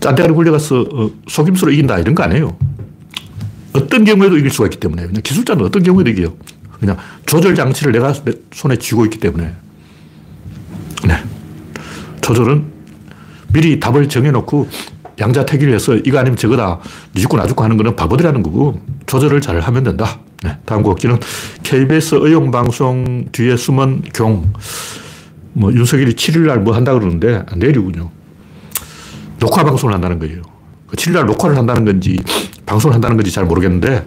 [0.00, 2.56] 짠대가리 굴려가서 어, 속임수로 이긴다 이런 거 아니에요.
[3.74, 6.34] 어떤 경우에도 이길 수가 있기 때문에 그냥 기술자는 어떤 경우에도 이겨요.
[6.80, 8.14] 그냥 조절 장치를 내가
[8.52, 9.52] 손에 쥐고 있기 때문에
[11.06, 11.22] 네.
[12.22, 12.64] 조절은
[13.52, 14.68] 미리 답을 정해놓고
[15.18, 16.80] 양자택일을 해서 이거 아니면 저거다.
[17.14, 20.18] 니 죽고 나 죽고 하는 거는 바보들이라는 거고 조절을 잘 하면 된다.
[20.42, 20.58] 네.
[20.64, 21.18] 다음 곡기는
[21.62, 24.52] KBS 의용방송 뒤에 숨은 경.
[25.52, 28.10] 뭐 윤석열이 7일날 뭐 한다 그러는데 내일이군요.
[29.38, 30.42] 녹화 방송을 한다는 거예요.
[30.92, 32.18] 7일날 그 녹화를 한다는 건지
[32.66, 34.06] 방송을 한다는 건지 잘 모르겠는데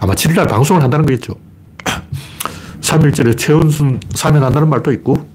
[0.00, 1.34] 아마 7일날 방송을 한다는 거겠죠.
[2.80, 5.28] 3일절에 최은순 사면한다는 말도 있고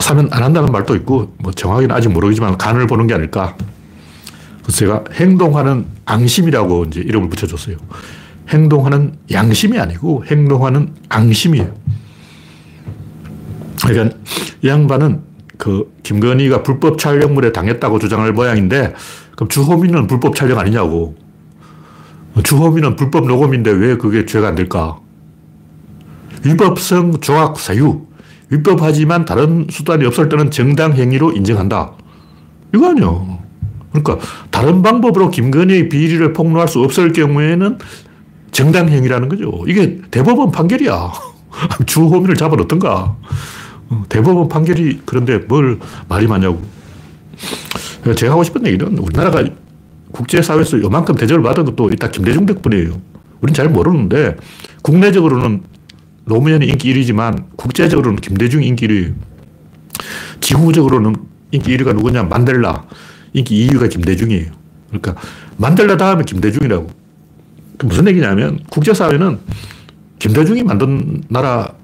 [0.00, 3.56] 사면 안 한다는 말도 있고 뭐 정확히는 아직 모르겠지만 간을 보는 게 아닐까.
[4.62, 7.76] 그래서 제가 행동하는 앙심이라고 이제 이름을 붙여줬어요.
[8.48, 11.74] 행동하는 양심이 아니고 행동하는 앙심이에요.
[13.84, 14.16] 그러니까
[14.62, 15.22] 이 양반은
[15.56, 18.94] 그 김건희가 불법 촬영물에 당했다고 주장할 모양인데
[19.34, 21.16] 그럼 주호민은 불법 촬영 아니냐고.
[22.42, 24.98] 주호민은 불법 녹음인데 왜 그게 죄가 안 될까?
[26.44, 28.06] 위법성 조악 사유.
[28.50, 31.92] 위법하지만 다른 수단이 없을 때는 정당 행위로 인정한다.
[32.74, 33.38] 이거 아니야.
[33.90, 34.18] 그러니까
[34.50, 37.78] 다른 방법으로 김건희의 비리를 폭로할 수 없을 경우에는
[38.50, 39.64] 정당 행위라는 거죠.
[39.66, 41.12] 이게 대법원 판결이야.
[41.86, 43.16] 주호민을 잡아 넣던가.
[43.90, 46.62] 어, 대법원 판결이 그런데 뭘 말이 많냐고.
[48.16, 49.44] 제가 하고 싶은 얘기는 우리나라가
[50.12, 53.00] 국제사회에서 요만큼 대접을 받은 것도 일단 김대중 덕분이에요.
[53.40, 54.36] 우린 잘 모르는데
[54.82, 55.62] 국내적으로는
[56.24, 59.14] 노무현이 인기 1위지만 국제적으로는 김대중이 인기 1위.
[60.40, 61.16] 지구적으로는
[61.50, 62.24] 인기 1위가 누구냐?
[62.24, 62.86] 만델라.
[63.32, 64.50] 인기 2위가 김대중이에요.
[64.88, 65.14] 그러니까
[65.56, 66.90] 만델라 다음에 김대중이라고.
[67.78, 69.38] 그 무슨 얘기냐면 국제사회는
[70.18, 71.74] 김대중이 만든 나라가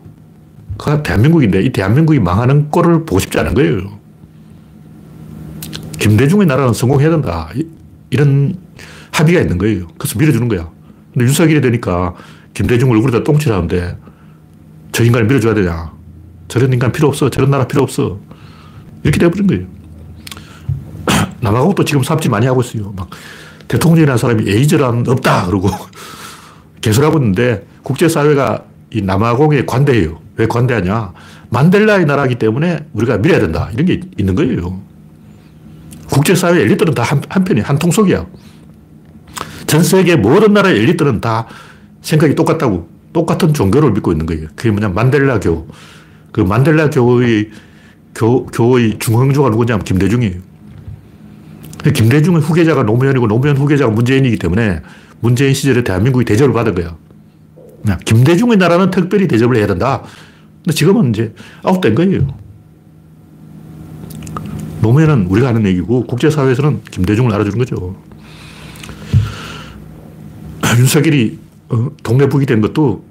[1.03, 3.99] 대한민국인데 이 대한민국이 망하는 꼴을 보고 싶지 않은 거예요.
[6.01, 7.49] 김대중의 나라는 성공해야 된다.
[8.11, 8.59] 이런
[9.13, 9.87] 합의가 있는 거예요.
[9.97, 10.69] 그래서 밀어주는 거야.
[11.13, 12.15] 근데 윤석열이 되니까
[12.53, 13.97] 김대중 얼굴에다 똥칠하는데
[14.91, 15.93] 저 인간을 밀어줘야 되냐.
[16.49, 17.31] 저런 인간 필요 없어.
[17.31, 18.19] 저런 나라 필요 없어.
[19.05, 19.67] 이렇게 돼버린 거예요.
[21.77, 22.93] 또 지금 삽질 많이 하고 있어요.
[22.97, 23.09] 막
[23.69, 25.47] 대통령이라는 사람이 에이저란 없다.
[25.47, 25.71] 그러고
[26.81, 30.21] 개설하고 있는데 국제사회가 이 남아공에 관대해요.
[30.37, 31.13] 왜 관대하냐.
[31.51, 33.71] 만델라의 나라이기 때문에 우리가 밀어야 된다.
[33.73, 34.81] 이런 게 있는 거예요.
[36.11, 38.27] 국제사회 엘리트는 다 한, 한편이 한 통속이야.
[39.67, 41.47] 전 세계 모든 나라의 엘리트는 다
[42.03, 42.89] 생각이 똑같다고.
[43.13, 44.49] 똑같은 종교를 믿고 있는 거예요.
[44.57, 45.69] 그게 뭐냐, 만델라 교.
[46.33, 47.51] 그 만델라 교의,
[48.15, 50.54] 교, 교의 중흥조가 누구냐면 김대중이에요.
[51.93, 54.81] 김대중의 후계자가 노무현이고 노무현 후계자가 문재인이기 때문에
[55.21, 56.97] 문재인 시절에 대한민국이 대접을 받은 거야.
[58.05, 60.03] 김대중의 나라는 특별히 대접을 해야 된다.
[60.65, 62.27] 근데 지금은 이제 아웃된 거예요.
[64.81, 67.97] 노무현은 우리가 하는 얘기고 국제사회에서는 김대중을 알아주는 거죠.
[70.79, 71.39] 윤석열이
[71.71, 73.05] 어, 동네 북이 된 것도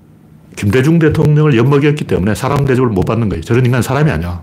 [0.55, 3.41] 김대중 대통령을 엿먹였기 때문에 사람 대접을 못 받는 거예요.
[3.43, 4.41] 저런 인간 사람이 아니야.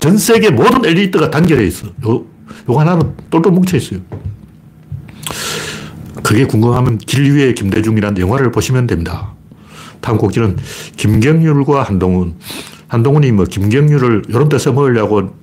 [0.00, 1.88] 전 세계 모든 엘리트가 단결해 있어.
[2.06, 2.24] 요,
[2.70, 4.00] 요 하나는 똘똘 뭉쳐 있어요.
[6.22, 9.32] 그게 궁금하면 길 위에 김대중이라는 영화를 보시면 됩니다.
[10.00, 10.56] 다음 곡지는
[10.96, 12.34] 김경률과 한동훈.
[12.88, 15.34] 한동훈이 뭐 김경률을 이런 데 써먹으려고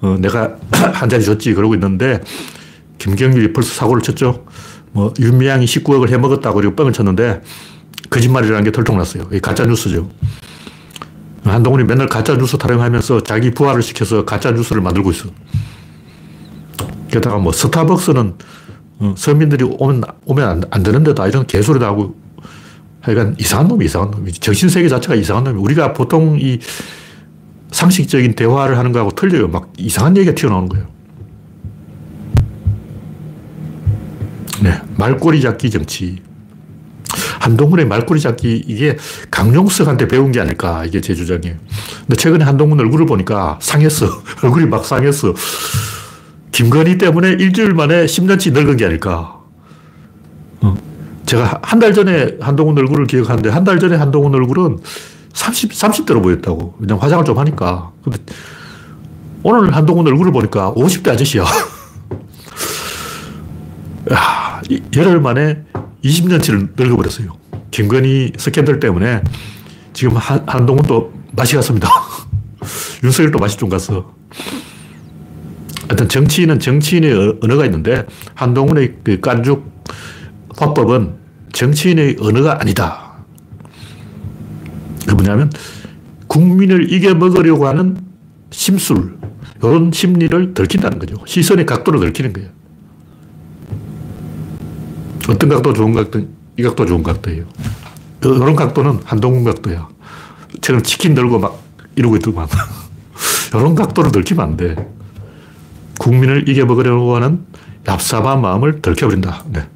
[0.00, 2.20] 어, 내가 한 자리 줬지 그러고 있는데
[2.98, 4.44] 김경률이 벌써 사고를 쳤죠.
[4.92, 7.42] 뭐 윤미향이 19억을 해먹었다고 그리고 뻥을 쳤는데
[8.10, 9.28] 거짓말이라는 게 털통났어요.
[9.32, 10.10] 이 가짜 뉴스죠.
[11.44, 15.28] 한동훈이 맨날 가짜 뉴스 타령하면서 자기 부하를 시켜서 가짜 뉴스를 만들고 있어.
[17.10, 18.34] 게다가 뭐 스타벅스는
[19.00, 22.16] 어, 서민들이 오면, 오면 안, 안 되는데도 이런 개소리도 하고
[23.00, 26.58] 하여간 이상한 놈이 이상한 놈이 정신세계 자체가 이상한 놈이 우리가 보통 이
[27.70, 29.48] 상식적인 대화를 하는 거하고 틀려요.
[29.48, 30.86] 막 이상한 얘기가 튀어나오는 거예요.
[34.62, 34.80] 네.
[34.96, 36.18] 말꼬리 잡기 정치.
[37.40, 38.98] 한동훈의 말꼬리 잡기, 이게
[39.30, 40.84] 강용석한테 배운 게 아닐까.
[40.84, 41.56] 이게 제 주장이에요.
[42.00, 44.06] 근데 최근에 한동훈 얼굴을 보니까 상했어.
[44.44, 45.34] 얼굴이 막 상했어.
[46.52, 49.40] 김건희 때문에 일주일 만에 10년치 늙은 게 아닐까.
[50.60, 50.76] 어.
[51.26, 54.78] 제가 한 달 전에 한동훈 얼굴을 기억하는데 한 달 전에 한동훈 얼굴은
[55.32, 56.72] 30, 30대로 보였다고.
[56.74, 57.92] 그냥 화장을 좀 하니까.
[58.02, 58.18] 근데
[59.42, 61.44] 오늘 한동훈 얼굴을 보니까 50대 아저씨야.
[64.12, 64.60] 야,
[64.96, 65.62] 열흘 만에
[66.04, 67.32] 20년치를 늙어버렸어요.
[67.70, 69.22] 김건희 스캔들 때문에
[69.92, 71.88] 지금 한, 한동훈도 맛이 갔습니다.
[73.04, 74.12] 윤석열도 맛이 좀 갔어.
[75.90, 79.68] 하여튼 정치인은 정치인의 언어가 있는데 한동훈의 그 깐죽
[80.56, 81.14] 화법은
[81.52, 83.14] 정치인의 언어가 아니다.
[85.04, 85.50] 그 뭐냐면
[86.28, 87.96] 국민을 이겨먹으려고 하는
[88.52, 89.18] 심술,
[89.58, 91.16] 이런 심리를 들킨다는 거죠.
[91.26, 92.50] 시선의 각도를 들키는 거예요.
[95.28, 96.24] 어떤 각도 좋은 각도,
[96.56, 97.46] 이 각도 좋은 각도예요.
[98.22, 99.88] 이런 각도는 한동훈 각도야.
[100.60, 101.60] 최근 치킨 들고 막
[101.96, 102.46] 이러고 있더만.
[103.52, 104.99] 이런 각도를 들키면 안 돼.
[106.00, 107.44] 국민을 이겨먹으려고 하는
[107.84, 109.44] 얍삽한 마음을 들켜버린다.
[109.50, 109.66] 네.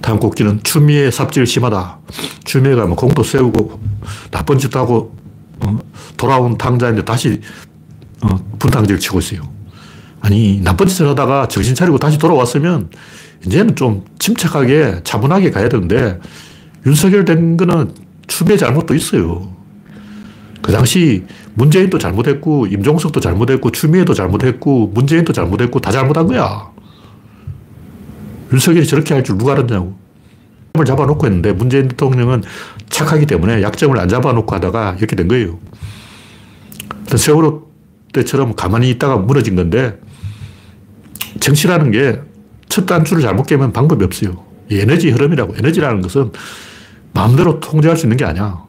[0.00, 2.00] 다음 곡지는 추미애 삽질 심하다.
[2.44, 3.80] 추미애가 뭐 공도 세우고
[4.32, 5.16] 나쁜 짓도 하고
[5.60, 5.78] 어?
[6.16, 7.40] 돌아온 당자인데 다시
[8.22, 9.42] 어, 분탕질 치고 있어요.
[10.20, 12.90] 아니 나쁜 짓을 하다가 정신 차리고 다시 돌아왔으면
[13.46, 16.18] 이제는 좀 침착하게 차분하게 가야 되는데
[16.84, 17.94] 윤석열 된 거는
[18.26, 19.54] 추미애 잘못도 있어요.
[20.62, 26.70] 그 당시 문재인도 잘못했고 임종석도 잘못했고 추미애도 잘못했고 문재인도 잘못했고 다 잘못한 거야.
[28.52, 29.96] 윤석열이 저렇게 할 줄 누가 알았냐고.
[30.74, 32.42] 약점을 잡아놓고 했는데 문재인 대통령은
[32.88, 35.58] 착하기 때문에 약점을 안 잡아놓고 하다가 이렇게 된 거예요.
[37.14, 37.70] 세월호
[38.12, 39.98] 때처럼 가만히 있다가 무너진 건데
[41.40, 42.32] 정치라는 게
[42.72, 44.44] 첫 단추를 잘못 깨면 방법이 없어요.
[44.70, 45.56] 에너지 흐름이라고.
[45.58, 46.32] 에너지라는 것은
[47.12, 48.64] 마음대로 통제할 수 있는 게 아니야.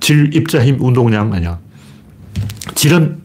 [0.00, 1.58] 질, 입자, 힘, 운동량 아니야.
[2.74, 3.22] 질은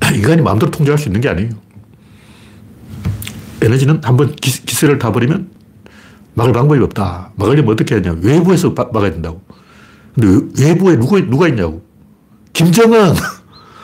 [0.14, 1.50] 인간이 마음대로 통제할 수 있는 게 아니에요.
[3.62, 5.50] 에너지는 한번 기세를 타버리면
[6.34, 7.32] 막을 방법이 없다.
[7.36, 8.16] 막으려면 어떻게 하냐.
[8.22, 9.42] 외부에서 막아야 된다고.
[10.14, 11.84] 근데 외부에 누가, 누가 있냐고.
[12.52, 13.14] 김정은,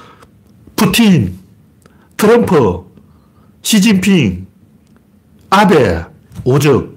[0.77, 1.39] 푸틴,
[2.17, 2.85] 트럼프,
[3.63, 4.47] 시진핑,
[5.51, 6.05] 아베,
[6.45, 6.97] 오적.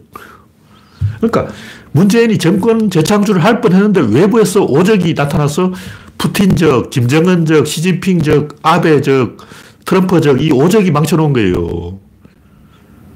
[1.18, 1.54] 그러니까
[1.92, 5.74] 문재인이 정권 재창출을 할 뻔 했는데 외부에서 오적이 나타나서
[6.18, 9.38] 푸틴적, 김정은적, 시진핑적, 아베적,
[9.86, 12.00] 트럼프적 이 오적이 망쳐놓은 거예요.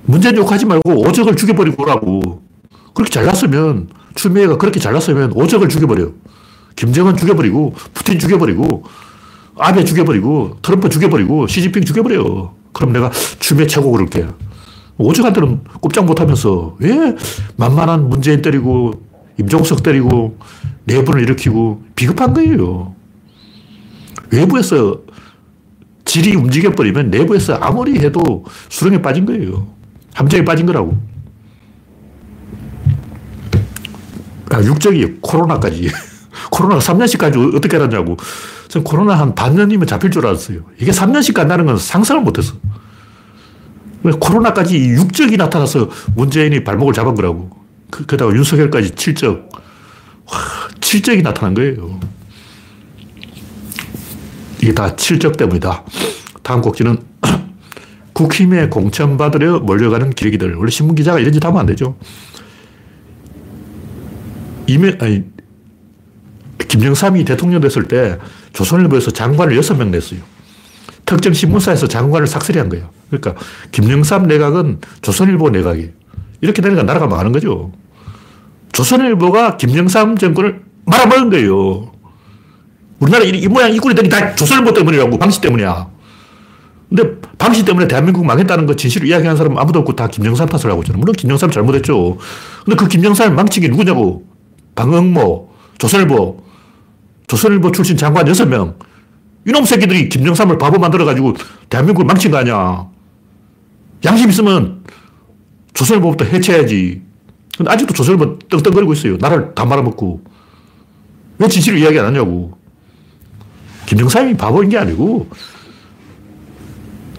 [0.05, 2.41] 문재인 욕하지 말고 오적을 죽여버리고 오라고.
[2.93, 6.11] 그렇게 잘났으면, 추미애가 그렇게 잘났으면 오적을 죽여버려.
[6.75, 8.83] 김정은 죽여버리고, 푸틴 죽여버리고,
[9.57, 12.53] 아베 죽여버리고, 트럼프 죽여버리고, 시진핑 죽여버려.
[12.73, 14.25] 그럼 내가 추미애 최고 그럴게.
[14.97, 17.15] 오적한테는 꼼짝 못하면서 왜
[17.55, 18.93] 만만한 문재인 때리고,
[19.39, 20.37] 임종석 때리고,
[20.85, 22.93] 내분을 일으키고, 비겁한 거예요.
[24.31, 24.99] 외부에서
[26.05, 29.67] 질이 움직여버리면 내부에서 아무리 해도 수렁에 빠진 거예요.
[30.13, 30.97] 함정에 빠진 거라고.
[34.51, 35.89] 아, 육적이 코로나까지.
[36.51, 38.17] 코로나가 3년씩까지 어떻게 알았냐고.
[38.67, 40.61] 전 코로나 한 반년이면 잡힐 줄 알았어요.
[40.79, 42.53] 이게 3년씩 간다는 건 상상을 못 했어.
[44.11, 47.49] 코로나까지 육적이 나타나서 문재인이 발목을 잡은 거라고.
[47.89, 49.49] 그, 게다가 윤석열까지 7적.
[49.51, 50.39] 와,
[50.79, 51.99] 7적이 나타난 거예요.
[54.61, 55.83] 이게 다 7적 때문이다.
[56.41, 56.97] 다음 곡지는
[58.13, 60.55] 국힘에 공천받으려 몰려가는 기레기들.
[60.55, 61.97] 원래 신문기자가 이런 짓 하면 안 되죠.
[64.67, 65.23] 이명, 아니,
[66.67, 68.17] 김영삼이 대통령 됐을 때
[68.53, 70.19] 조선일보에서 장관을 6명 냈어요.
[71.05, 72.89] 특정 신문사에서 장관을 삭슬이 한 거예요.
[73.09, 73.35] 그러니까
[73.71, 75.89] 김영삼 내각은 조선일보 내각이에요.
[76.41, 77.71] 이렇게 되니까 나라가 망하는 거죠.
[78.71, 81.91] 조선일보가 김영삼 정권을 말아먹은 거예요.
[82.99, 85.87] 우리나라 이, 이 모양 이 꼴이 되니 다 조선일보 때문이라고, 방시 때문이야.
[86.89, 90.81] 근데 방시 때문에 대한민국 망했다는 거 진실을 이야기하는 사람은 아무도 없고 다 김영삼 탓을 하고
[90.81, 90.99] 있잖아.
[90.99, 92.17] 물론 김영삼 잘못했죠.
[92.63, 94.25] 근데 그 김영삼을 망친 게 누구냐고.
[94.75, 96.43] 방응모, 조선일보,
[97.27, 98.75] 조선일보 출신 장관 6명.
[99.45, 101.33] 이놈 새끼들이 김영삼을 바보 만들어가지고
[101.69, 102.87] 대한민국을 망친 거 아니야.
[104.05, 104.83] 양심 있으면
[105.73, 107.01] 조선일보부터 해체해야지.
[107.57, 109.17] 근데 아직도 조선일보 떵떵거리고 있어요.
[109.17, 110.21] 나를 다 말아먹고.
[111.39, 112.57] 왜 진실을 이야기 안 하냐고.
[113.85, 115.27] 김영삼이 바보인 게 아니고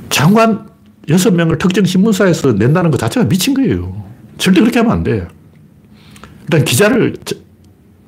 [0.09, 0.67] 장관
[1.09, 4.05] 6명을 특정 신문사에서 낸다는 것 자체가 미친 거예요.
[4.39, 5.29] 절대 그렇게 하면 안 돼.
[6.43, 7.17] 일단 기자를,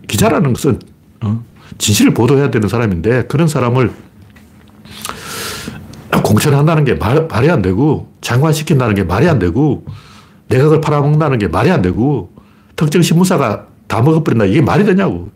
[0.08, 0.78] 기자라는 것은
[1.22, 1.42] 어,
[1.78, 3.92] 진실을 보도해야 되는 사람인데 그런 사람을
[6.22, 9.84] 공천한다는 게 말, 말이 안 되고 장관 시킨다는 게 말이 안 되고
[10.48, 12.32] 내각을 팔아먹는다는 게 말이 안 되고
[12.76, 14.44] 특정 신문사가 다 먹어버린다.
[14.46, 15.30] 이게 말이 되냐고.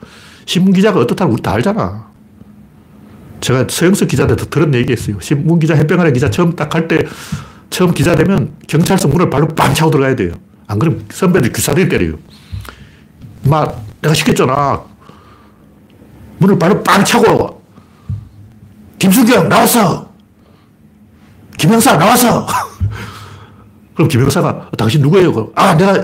[0.47, 2.11] 신문 기자가 어떻다는 우리 다 알잖아.
[3.41, 5.19] 제가 서영석 기자한테 들은 얘기 있어요.
[5.21, 6.99] 신문 기자, 해병아래 기자 처음 딱 할 때,
[7.71, 10.33] 처음 기자 되면 경찰서 문을 발로 빵 차고 들어가야 돼요.
[10.67, 12.17] 안 그러면 선배들 귀사들 때려요.
[13.45, 14.83] 막, 내가 시켰잖아.
[16.39, 17.63] 문을 발로 빵 차고,
[18.99, 20.10] 김수경, 나왔어!
[21.61, 22.47] 김영사, 나왔어!
[23.95, 25.51] 그럼 김영사가, 당신 누구예요?
[25.55, 26.03] 아, 내가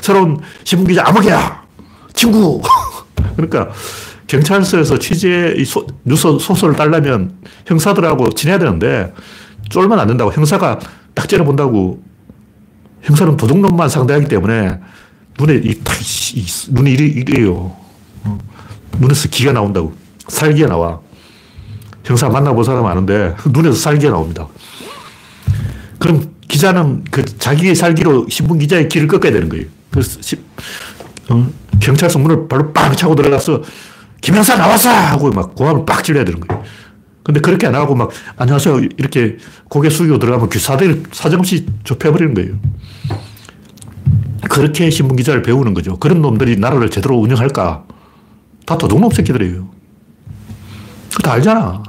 [0.00, 1.64] 새로운 신문기자 아무개야!
[2.14, 2.62] 친구!
[3.34, 3.70] 그러니까,
[4.28, 9.12] 경찰서에서 취재 소, 뉴스 소설을 따려면 형사들하고 지내야 되는데
[9.68, 10.32] 쫄면 안 된다고.
[10.32, 10.78] 형사가
[11.14, 12.00] 딱 째려본다고.
[13.02, 14.78] 형사는 도둑놈만 상대하기 때문에
[15.40, 15.80] 눈에 이,
[16.34, 17.74] 이 눈이 이래, 이래요.
[18.24, 18.38] 어.
[18.98, 19.94] 눈에서 기가 나온다고.
[20.28, 21.00] 살기가 나와.
[22.04, 24.46] 형사 만나본 사람 아는데 눈에서 살기가 나옵니다.
[25.98, 29.66] 그럼 기자는 그 자기의 살기로 신분 기자의 길을 꺾어야 되는 거예요.
[29.90, 30.36] 그래서 시,
[31.28, 31.48] 어,
[31.80, 33.62] 경찰서 문을 발로 빵 차고 들어가서
[34.20, 34.90] 김형사 나왔어!
[34.90, 36.62] 하고 막 고함을 빡 질러야 되는 거예요.
[37.22, 39.36] 근데 그렇게 안 하고 막 안녕하세요 이렇게
[39.68, 42.58] 고개 숙이고 들어가면 귀사들 사정없이 좁혀버리는 거예요.
[44.48, 45.98] 그렇게 신문 기자를 배우는 거죠.
[45.98, 47.84] 그런 놈들이 나라를 제대로 운영할까?
[48.64, 49.68] 다 도둑놈 새끼들이에요.
[51.22, 51.82] 다 알잖아.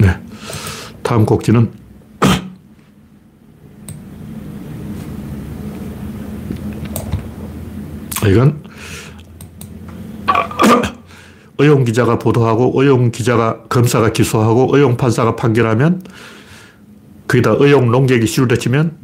[0.00, 0.20] 네.
[1.04, 1.70] 다음 곡지는
[8.26, 8.64] 이건
[11.58, 16.02] 의용 기자가 보도하고 의용 기자가 검사가 기소하고 의용 판사가 판결하면
[17.28, 18.96] 거기다 의용 농객이 시를 치면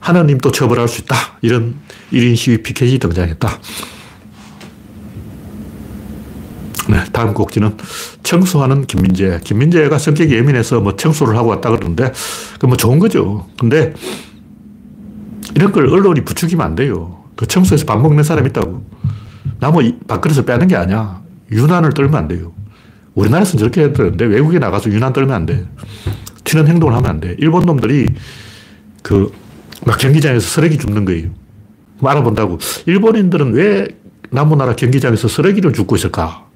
[0.00, 1.16] 하나님도 처벌할 수 있다.
[1.42, 1.76] 이런
[2.12, 3.48] 1인 시위 피켓이 등장했다.
[6.92, 7.76] 네, 다음 곡지는
[8.22, 9.40] 청소하는 김민재.
[9.44, 12.12] 김민재가 성격이 예민해서 뭐 청소를 하고 왔다 그러는데,
[12.60, 13.46] 그뭐 좋은 거죠.
[13.58, 13.94] 근데
[15.54, 17.24] 이런 걸 언론이 부추기면 안 돼요.
[17.36, 18.84] 그 청소에서 밥 먹는 사람 있다고.
[19.58, 21.22] 나무 밥그릇을 빼는 게 아니야.
[21.50, 22.52] 유난을 떨면 안 돼요.
[23.14, 25.66] 우리나라에서는 저렇게 되는데 외국에 나가서 유난 떨면 안 돼.
[26.44, 27.36] 튀는 행동을 하면 안 돼.
[27.38, 28.06] 일본 놈들이
[29.02, 29.42] 그
[29.84, 31.30] 막 경기장에서 쓰레기 줍는 거예요.
[32.02, 32.58] 알아본다고.
[32.86, 33.88] 일본인들은 왜
[34.30, 36.46] 남부나라 경기장에서 쓰레기를 줍고 있을까?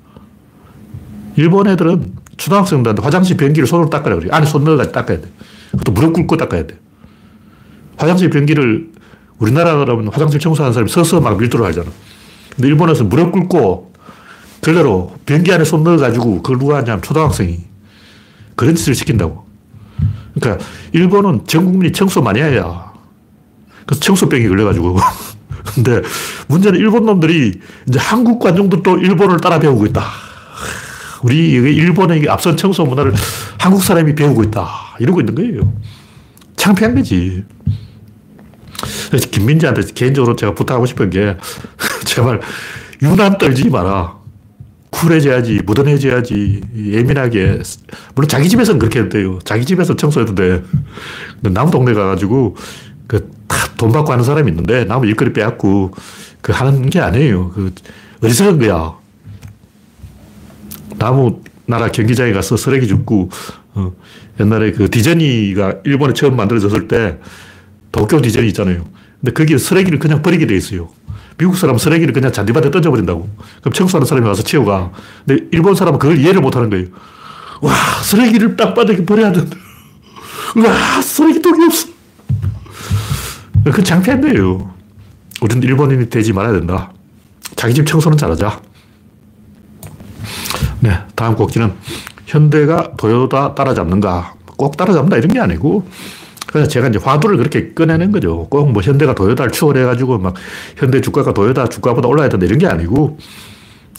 [1.36, 4.30] 일본 애들은 초등학생들한테 화장실 변기를 손으로 닦으라 그래요.
[4.32, 5.28] 안에 손 넣어가지고 닦아야 돼.
[5.72, 6.78] 그것도 무릎 꿇고 닦아야 돼.
[7.96, 8.90] 화장실 변기를
[9.38, 11.86] 우리나라 그러면 화장실 청소하는 사람이 서서 막 밀도를 하잖아.
[12.54, 13.92] 근데 일본에서 무릎 꿇고
[14.62, 17.60] 결례로 변기 안에 손 넣어가지고 그걸 누가 하냐면 초등학생이
[18.54, 19.46] 그런 짓을 시킨다고.
[20.34, 22.92] 그러니까 일본은 전 국민이 청소 많이 해야.
[23.84, 24.96] 그래서 청소병이 걸려가지고.
[25.74, 26.00] 근데
[26.48, 30.02] 문제는 일본 놈들이 이제 한국 관중들도 일본을 따라 배우고 있다.
[31.26, 33.12] 우리 일본의 앞선 청소 문화를
[33.58, 34.96] 한국 사람이 배우고 있다.
[35.00, 35.72] 이러고 있는 거예요.
[36.54, 37.42] 창피한 거지.
[39.08, 41.36] 그래서 김민재한테 개인적으로 제가 부탁하고 싶은 게
[42.06, 42.40] 제발
[43.02, 44.14] 유난 떨지 마라.
[44.90, 47.60] 쿨해져야지, 무던해져야지, 예민하게.
[48.14, 49.38] 물론 자기 집에서는 그렇게 해도 돼요.
[49.44, 50.62] 자기 집에서 청소해도 돼.
[51.40, 52.56] 남 동네 가가지고,
[53.08, 53.28] 그,
[53.76, 55.92] 돈 받고 하는 사람이 있는데, 나무 일거리 빼앗고,
[56.40, 57.50] 그 하는 게 아니에요.
[57.50, 57.74] 그,
[58.22, 58.94] 어리석은 거야.
[60.98, 63.30] 나무 나라 경기장에 가서 쓰레기 줍고,
[63.74, 63.92] 어,
[64.40, 67.18] 옛날에 그 디즈니가 일본에 처음 만들어졌을 때,
[67.92, 68.84] 도쿄 디즈니 있잖아요.
[69.20, 70.90] 근데 거기 쓰레기를 그냥 버리게 돼 있어요.
[71.38, 73.28] 미국 사람은 쓰레기를 그냥 잔디밭에 던져버린다고.
[73.60, 74.92] 그럼 청소하는 사람이 와서 치워가.
[75.26, 76.86] 근데 일본 사람은 그걸 이해를 못 하는 거예요.
[77.60, 79.56] 와, 쓰레기를 땅바닥에 버려야 된다.
[80.56, 81.88] 와, 쓰레기통이 없어.
[83.72, 84.72] 그 창피한 거예요.
[85.42, 86.92] 우리는 일본인이 되지 말아야 된다.
[87.56, 88.60] 자기 집 청소는 잘하자.
[90.80, 91.72] 네, 다음 곡지는
[92.26, 94.34] 현대가 도요타 따라잡는가.
[94.56, 95.86] 꼭 따라잡는다 이런 게 아니고
[96.46, 98.46] 그래서 제가 이제 화두를 그렇게 꺼내는 거죠.
[98.48, 100.34] 꼭 뭐 현대가 도요타를 추월해가지고 막
[100.76, 103.18] 현대 주가가 도요타 주가보다 올라야 된다 이런 게 아니고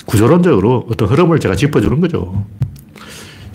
[0.05, 2.45] 구조론적으로 어떤 흐름을 제가 짚어주는 거죠.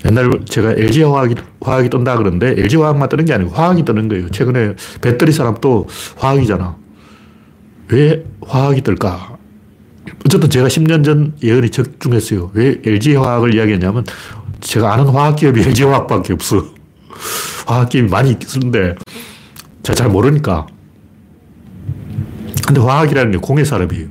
[0.05, 4.31] 옛날 제가 LG 화학이, 화학이 뜬다 그러는데 LG 화학만 뜨는 게 아니고 화학이 뜨는 거예요.
[4.31, 6.77] 최근에 배터리 산업도 화학이잖아.
[7.89, 9.37] 왜 화학이 뜰까?
[10.25, 12.51] 어쨌든 제가 10년 전 예언이 적중했어요.
[12.55, 14.05] 왜 LG 화학을 이야기했냐면
[14.61, 16.65] 제가 아는 화학기업이 LG 화학밖에 없어.
[17.67, 18.95] 화학기업이 많이 쓰는데
[19.83, 20.67] 제가 잘 모르니까.
[22.67, 24.07] 근데 화학이라는 게 공예 산업이에요.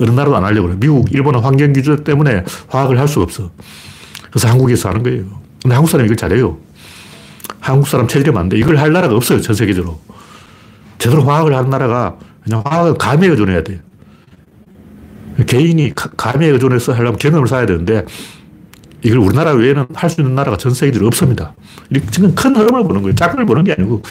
[0.00, 0.76] 어느 나라도 안 하려고 그래.
[0.80, 3.50] 미국, 일본은 환경 기준 때문에 화학을 할 수가 없어.
[4.30, 5.24] 그래서 한국에서 하는 거예요.
[5.62, 6.58] 근데 한국 사람이 이걸 잘해요.
[7.60, 8.56] 한국 사람 체질이 안 돼.
[8.58, 9.40] 이걸 할 나라가 없어요.
[9.40, 10.00] 전 세계적으로.
[10.98, 12.62] 제대로 화학을 하는 나라가 그냥
[12.98, 13.80] 감에 의존해야 돼.
[15.46, 18.04] 개인이 감에 의존해서 하려면 경험을 쌓아야 되는데
[19.02, 21.54] 이걸 우리나라 외에는 할 수 있는 나라가 전 세계적으로 없습니다.
[22.10, 23.14] 지금 큰 흐름을 보는 거예요.
[23.14, 24.02] 작은 걸 보는 게 아니고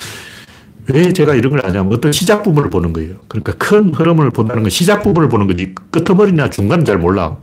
[0.88, 3.16] 왜 제가 이런 걸 하냐면 어떤 시작 부분을 보는 거예요.
[3.28, 7.38] 그러니까 큰 흐름을 본다는 건 시작 부분을 보는 거지 끄트머리나 중간은 잘 몰라.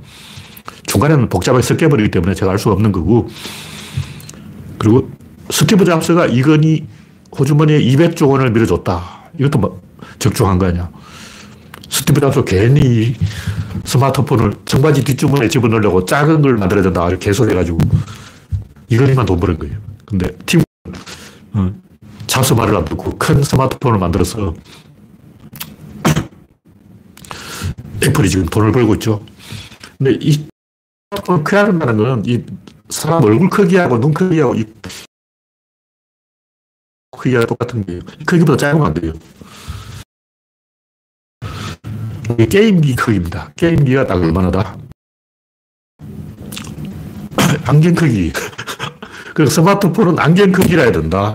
[0.86, 3.28] 중간에는 복잡하게 섞여버리기 때문에 제가 알 수가 없는 거고
[4.78, 5.08] 그리고
[5.50, 6.86] 스티브 잡스가 이건희
[7.38, 9.30] 호주머니에 200조 원을 밀어줬다.
[9.38, 9.80] 이것도 뭐
[10.18, 10.90] 적중한 거 아니야.
[11.88, 13.14] 스티브 잡스 괜히
[13.84, 17.08] 스마트폰을 청바지 뒷주머니에 집어넣으려고 작은 걸 만들어야 된다.
[17.08, 17.78] 이렇게 개소리해가지고
[18.88, 19.76] 이건희만 돈 버는 거예요.
[20.04, 20.62] 근데 팀,
[21.52, 21.72] 어,
[22.26, 24.54] 잡스 말을 안 듣고 큰 스마트폰을 만들어서
[28.02, 29.24] 애플이 지금 돈을 벌고 있죠.
[29.98, 30.46] 근데 이
[31.10, 32.44] 스마트폰을 크게 한다는 거는 이
[32.88, 34.64] 사람 얼굴 크기하고 눈 크기하고 이
[37.16, 39.12] 크기가 똑같은 게 크기보다 작으면 안 돼요.
[42.34, 43.52] 게임기 크기입니다.
[43.56, 44.76] 게임기가 딱 얼마나다?
[47.66, 48.32] 안경 크기.
[49.34, 51.34] 그리고 스마트폰은 안경 크기라 해야 된다.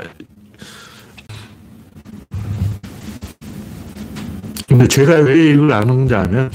[4.68, 6.50] 근데 제가 왜 이걸 아는지 하면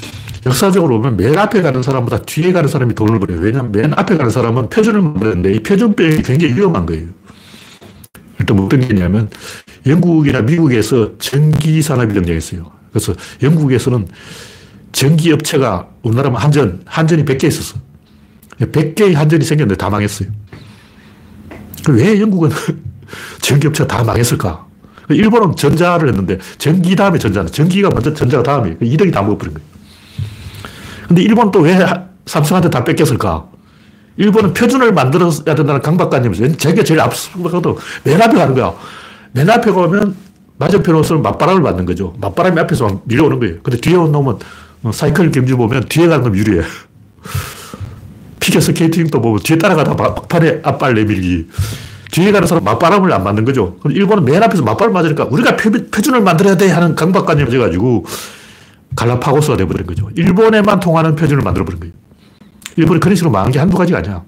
[0.47, 3.41] 역사적으로 보면 맨 앞에 가는 사람보다 뒤에 가는 사람이 돈을 벌어요.
[3.41, 7.09] 왜냐하면 맨 앞에 가는 사람은 표준을 만드는데 이 표준병이 굉장히 위험한 거예요.
[8.39, 9.29] 일단 어떤 게 있냐면
[9.87, 12.76] 영국이나 미국에서 전기 산업이 등장했어요.
[12.97, 14.09] 그래서 영국에서는
[14.93, 17.79] 전기 업체가 우리나라면 한전, 한전이 100개 있었어.
[18.59, 20.31] 100개의 한전이 생겼는데 다 망했어요.
[21.91, 22.51] 왜 영국은
[23.43, 24.65] 전기 업체가 다 망했을까?
[25.11, 29.69] 일본은 전자를 했는데 전기 다음에 전자는 전기가 먼저 전자가 다음에 이득이 다 먹어버린 거예요.
[31.07, 31.79] 근데 일본은 또 왜
[32.25, 33.47] 삼성한테 다 뺏겼을까?
[34.17, 36.57] 일본은 표준을 만들어야 된다는 강박관념이죠.
[36.57, 37.75] 자기가 제일 앞서거든.
[38.05, 38.75] 맨 앞에 가는 거야.
[39.33, 40.17] 맨 앞에 가면
[40.59, 42.15] 맞은편 옷은 맞바람을 맞는 거죠.
[42.19, 43.57] 맞바람이 앞에서 밀려오는 거예요.
[43.63, 44.37] 근데 뒤에 온 놈은
[44.81, 46.63] 뭐 사이클 경주 보면 뒤에 가는 놈 유리해.
[48.41, 51.49] 피겨 스케이팅도 보면 뒤에 따라가다 막판에 앞발 내밀기.
[52.13, 53.77] 뒤에 가는 사람 맞바람을 안 맞는 거죠.
[53.81, 58.07] 그럼 일본은 맨 앞에서 맞바람 맞으니까 우리가 표, 준을 만들어야 돼 하는 강박관념이 져가지고
[58.95, 60.09] 갈라파고스가 돼버린 거죠.
[60.17, 61.95] 일본에만 통하는 표준을 만들어버린 거예요.
[62.77, 64.23] 일본이 그런 식으로 망한 게 한두 가지가 아니야.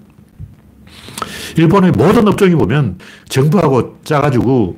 [1.57, 4.77] 일본의 모든 업종이 보면 정부하고 짜가지고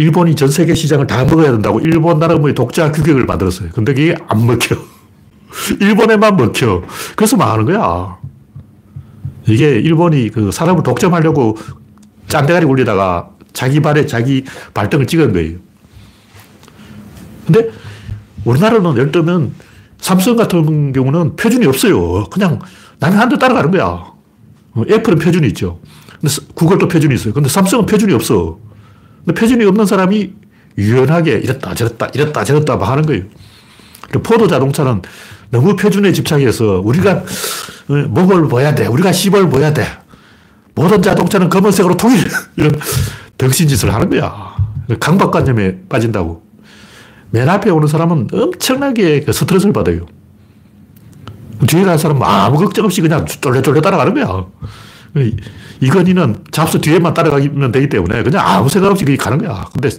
[0.00, 3.68] 일본이 전 세계 시장을 다 먹어야 된다고 일본 나름의 독자 규격을 만들었어요.
[3.74, 4.74] 근데 그게 안 먹혀.
[5.78, 6.82] 일본에만 먹혀.
[7.16, 8.16] 그래서 망하는 거야.
[9.46, 11.58] 이게 일본이 그 사람을 독점하려고
[12.28, 15.58] 짠대가리 굴리다가 자기 발에 자기 발등을 찍은 거예요.
[17.44, 17.70] 근데
[18.46, 19.52] 우리나라는 예를 들면
[19.98, 22.24] 삼성 같은 경우는 표준이 없어요.
[22.30, 22.58] 그냥
[23.00, 23.84] 남이 한대 따라가는 거야.
[23.84, 25.78] 어, 애플은 표준이 있죠.
[26.18, 27.34] 근데 구글도 표준이 있어요.
[27.34, 28.69] 근데 삼성은 표준이 없어.
[29.24, 30.32] 근데 표준이 없는 사람이
[30.78, 33.24] 유연하게 이랬다 저랬다 이랬다 저랬다 막 하는 거예요.
[34.22, 35.02] 포도 자동차는
[35.50, 37.12] 너무 표준에 집착해서 우리가
[37.88, 38.86] 어, 목을 보야 돼.
[38.86, 39.84] 우리가 씹을 보야 돼.
[40.74, 42.24] 모든 자동차는 검은색으로 통일.
[42.56, 42.78] 이런
[43.36, 44.56] 덕신짓을 하는 거야.
[44.98, 46.42] 강박관념에 빠진다고.
[47.30, 50.06] 맨 앞에 오는 사람은 엄청나게 그 스트레스를 받아요.
[51.66, 54.46] 뒤에 가는 사람은 아무 걱정 없이 그냥 쫄래쫄래 따라가는 거야.
[55.80, 59.64] 이건희는 잡스 뒤에만 따라가면 되기 때문에 그냥 아무 생각 없이 가는 거야.
[59.72, 59.90] 근데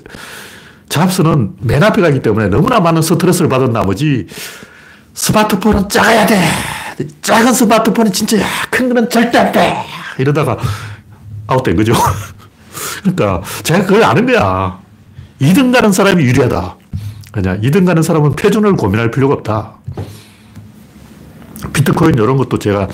[0.90, 4.28] 잡스는 맨 앞에 가기 때문에 너무나 많은 스트레스를 받은 나머지
[5.14, 6.42] 스마트폰은 작아야 돼.
[7.22, 8.38] 작은 스마트폰은 진짜
[8.70, 9.76] 큰 거는 절대 안 돼.
[10.18, 10.58] 이러다가
[11.48, 11.94] 아웃된 거죠.
[13.02, 14.80] 그러니까 제가 그걸 아는 거야.
[15.42, 16.76] 2등 가는 사람이 유리하다.
[17.32, 19.74] 그냥 2등 가는 사람은 표준을 고민할 필요가 없다.
[21.74, 22.88] 비트코인 이런 것도 제가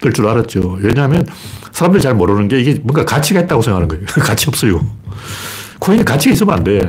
[0.00, 0.78] 뜰 줄 알았죠.
[0.80, 1.26] 왜냐하면
[1.72, 4.04] 사람들이 잘 모르는 게 이게 뭔가 가치가 있다고 생각하는 거예요.
[4.24, 4.80] 가치 없어요.
[5.78, 6.88] 코인이 가치가 있으면 안 돼.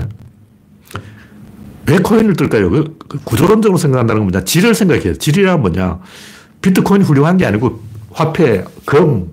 [1.87, 2.69] 왜 코인을 뜰까요?
[2.69, 4.45] 그, 그 구조론적으로 생각한다는 건 뭐냐?
[4.45, 5.15] 질을 생각해요.
[5.15, 5.99] 질이란 뭐냐?
[6.61, 9.31] 비트코인이 훌륭한 게 아니고 화폐, 금,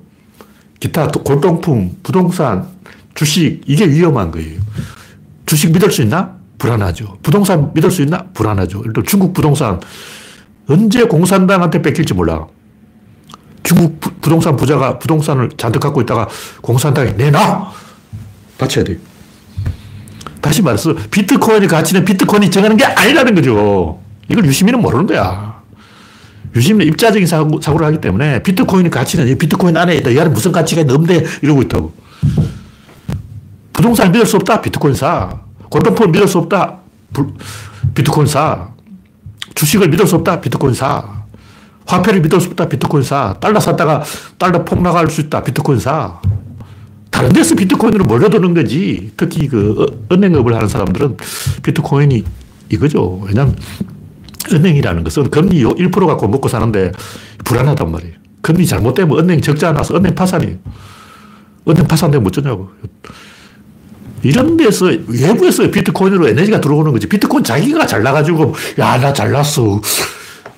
[0.80, 2.66] 기타 골동품, 부동산,
[3.14, 4.61] 주식, 이게 위험한 거예요.
[5.44, 6.36] 주식 믿을 수 있나?
[6.59, 7.18] 불안하죠.
[7.22, 8.26] 부동산 믿을 수 있나?
[8.34, 8.82] 불안하죠.
[8.88, 9.80] 예를 중국 부동산
[10.68, 12.47] 언제 공산당한테 뺏길지 몰라.
[13.66, 16.28] 중국 부, 동산 부자가 부동산을 잔뜩 갖고 있다가
[16.62, 17.72] 공산당이 내놔!
[18.56, 18.96] 다쳐야 돼.
[20.40, 23.98] 다시 말해서 비트코인의 가치는 비트코인이 정하는 게 아니라는 거죠.
[24.30, 25.60] 이걸 유시민은 모르는 거야.
[26.54, 30.14] 유시민은 입자적인 사고, 사고를 하기 때문에 비트코인의 가치는 비트코인 안에 있다.
[30.14, 31.92] 얘는 무슨 가치가 있는데 이러고 있다고.
[33.72, 34.60] 부동산 믿을 수 없다.
[34.62, 35.40] 비트코인 사.
[35.68, 36.78] 골동품을 믿을 수 없다.
[37.94, 38.68] 비트코인 사.
[39.56, 40.40] 주식을 믿을 수 없다.
[40.40, 41.15] 비트코인 사.
[41.87, 42.68] 화폐를 믿을 수 없다.
[42.68, 43.37] 비트코인 사.
[43.41, 44.03] 달러 샀다가
[44.39, 45.43] 달러 폭락할 수 있다.
[45.43, 46.20] 비트코인 사.
[47.11, 49.12] 다른 데서 비트코인으로 몰려드는 거지.
[49.16, 51.16] 특히 그 어, 은행업을 하는 사람들은
[51.62, 52.24] 비트코인이
[52.70, 53.22] 이거죠.
[53.26, 53.57] 왜냐면
[54.53, 56.93] 은행이라는 것은 금리 1% 갖고 먹고 사는데
[57.45, 58.14] 불안하단 말이에요.
[58.43, 60.57] 금리 잘못되면 은행 적자 나서 은행 파산이에요.
[61.68, 62.68] 은행 파산되면 못 주냐고.
[64.22, 67.07] 이런 데서 외부에서 비트코인으로 에너지가 들어오는 거지.
[67.09, 69.80] 비트코인 자기가 잘 나가지고, 야, 나 잘났어.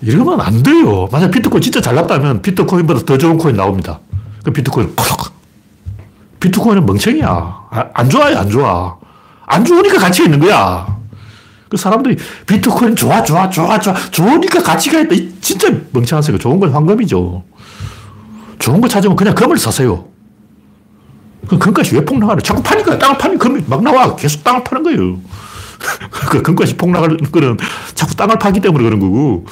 [0.01, 1.09] 이러면 안 돼요.
[1.11, 3.99] 만약 비트코인 진짜 잘났다면 비트코인보다 더 좋은 코인 나옵니다.
[4.45, 5.33] 그 비트코인 팍.
[6.41, 7.27] 비트코인은 멍청이야.
[7.29, 8.97] 아, 안 좋아요, 안 좋아.
[9.47, 10.99] 안 좋으니까 가치가 있는 거야.
[11.69, 13.95] 그 사람들이 비트코인 좋아, 좋아, 좋아, 좋아.
[13.95, 15.15] 좋으니까 가치가 있다.
[15.41, 16.39] 진짜 멍청하세요.
[16.39, 17.43] 좋은 건 황금이죠.
[18.59, 20.07] 좋은 거 찾으면 그냥 금을 사세요.
[21.49, 22.41] 그 금값이 왜 폭락하냐?
[22.43, 24.15] 자꾸 파니까 땅을 파니 금이 막 나와.
[24.17, 25.19] 계속 땅을 파는 거예요.
[26.11, 27.57] 그 금값이 폭락하는 거는
[27.95, 29.47] 자꾸 땅을 파기 때문에 그런 거고,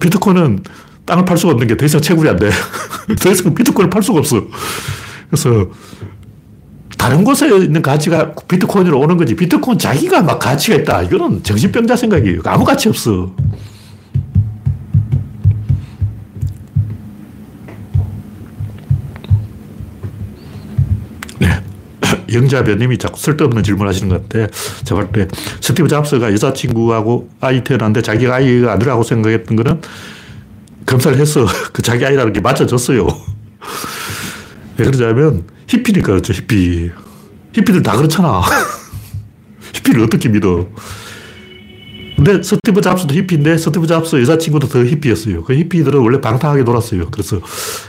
[0.00, 0.60] 비트코인은
[1.04, 2.50] 땅을 팔 수가 없는 게 더 이상 채굴이 안 돼.
[3.20, 4.42] 더 이상 비트코인을 팔 수가 없어.
[5.30, 5.68] 그래서
[6.98, 9.36] 다른 곳에 있는 가치가 비트코인으로 오는 거지.
[9.36, 11.02] 비트코인 자기가 막 가치가 있다.
[11.02, 12.40] 이거는 정신병자 생각이에요.
[12.44, 13.32] 아무 가치 없어.
[21.38, 21.48] 네.
[22.36, 24.46] 영자변님이 자꾸 쓸데없는 질문 하시는 것 같아.
[24.84, 25.28] 제가 볼때
[25.60, 29.80] 스티브 잡스가 여자친구하고 아이 태어났는데 자기 아이가 아니라고 생각했던 거는
[30.86, 33.06] 검사를 해서 그 자기 아이라는 게 밝혀졌어요.
[34.78, 36.90] 왜 그러냐면 히피니까 그렇죠, 히피.
[37.52, 38.42] 히피들 다 그렇잖아.
[39.74, 40.68] 히피를 어떻게 믿어?
[42.16, 45.44] 근데 스티브 잡스도 히피인데 스티브 잡스 여자친구도 더 히피였어요.
[45.44, 47.08] 그 히피들은 원래 방탕하게 놀았어요.
[47.10, 47.40] 그래서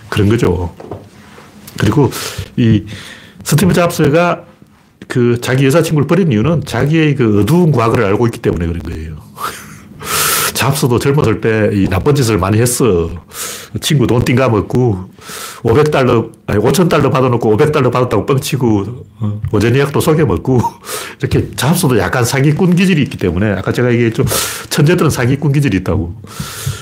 [0.10, 0.76] 그런 거죠.
[1.78, 2.12] 그리고
[2.58, 2.84] 이
[3.44, 4.44] 스티브 잡스가
[5.08, 9.16] 그 자기 여자친구를 버린 이유는 자기의 그 어두운 과거를 알고 있기 때문에 그런 거예요.
[10.54, 13.10] 잡스도 젊었을 때 이 나쁜 짓을 많이 했어.
[13.80, 15.10] 친구 돈 띵가 먹고
[15.62, 18.86] 500달러, 아니 5,000달러 받아놓고 500달러 받았다고 뻥치고
[19.20, 20.60] 어, 오전예약도 속여 먹고
[21.20, 24.24] 이렇게 잡스도 약간 사기꾼 기질이 있기 때문에 아까 제가 얘기했죠.
[24.70, 26.22] 천재들은 사기꾼 기질이 있다고.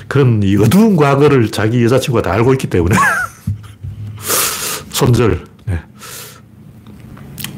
[0.08, 2.96] 그런 이 어두운 과거를 자기 여자친구가 다 알고 있기 때문에
[4.92, 5.55] 손절.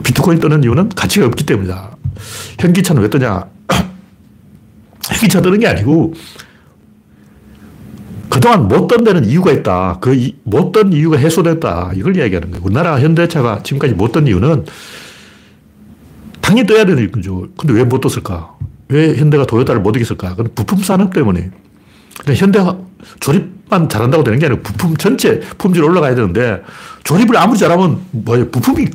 [0.07, 0.13] 네.
[0.13, 1.97] 비트코인 뜨는 이유는 가치가 없기 때문이다.
[2.59, 3.45] 현기차는 왜 뜨냐?
[5.11, 6.13] 현기차 뜨는 게 아니고
[8.29, 9.97] 그동안 못 던 데는 이유가 있다.
[9.99, 10.11] 그
[10.43, 11.91] 못 던 이유가 해소됐다.
[11.95, 12.63] 이걸 이야기하는 거예요.
[12.65, 14.65] 우리나라 현대차가 지금까지 못 던 이유는
[16.41, 17.47] 당연히 떠야 되는 거죠.
[17.57, 18.55] 근데 왜 못 떴을까?
[18.89, 20.29] 왜 현대가 도요타를 못 이겼을까?
[20.35, 21.51] 그건 부품 산업 때문에.
[22.19, 22.77] 근데 현대가
[23.19, 26.63] 조립만 잘한다고 되는 게 아니고 부품 전체 품질 올라가야 되는데
[27.03, 28.49] 조립을 아무리 잘하면 뭐예요?
[28.49, 28.87] 부품이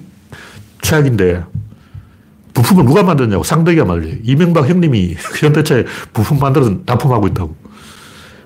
[0.83, 1.45] 최악인데
[2.55, 4.17] 부품을 누가 만드냐고 쌍둥이가 말이에요.
[4.23, 7.57] 이명박 형님이 현대차에 부품 만들어서 납품하고 있다고.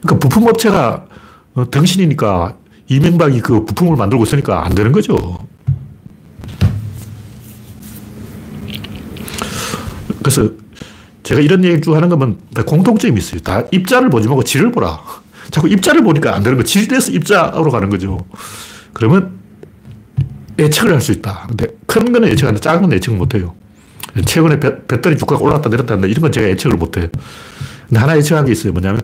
[0.02, 1.06] 그러니까 부품 업체가
[1.54, 2.56] 어, 등신이니까
[2.88, 5.38] 이명박이 그 부품을 만들고 있으니까 안 되는 거죠.
[10.22, 10.50] 그래서
[11.22, 13.40] 제가 이런 얘기 쭉 하는 거면 공통점이 있어요.
[13.40, 15.00] 다 입자를 보지 말고 질을 보라.
[15.50, 16.62] 자꾸 입자를 보니까 안 되는 거.
[16.62, 18.18] 질에서 입자로 가는 거죠.
[18.92, 19.38] 그러면
[20.58, 21.44] 예측을 할 수 있다.
[21.48, 23.54] 근데 큰 거는 예측하는데 작은 건 예측 못 해요.
[24.24, 27.08] 최근에 배, 배터리 주가가 올랐다 내렸다 한다 이런 건 제가 예측을 못 해요.
[27.88, 28.72] 근데 하나 예측한 게 있어요.
[28.72, 29.00] 뭐냐면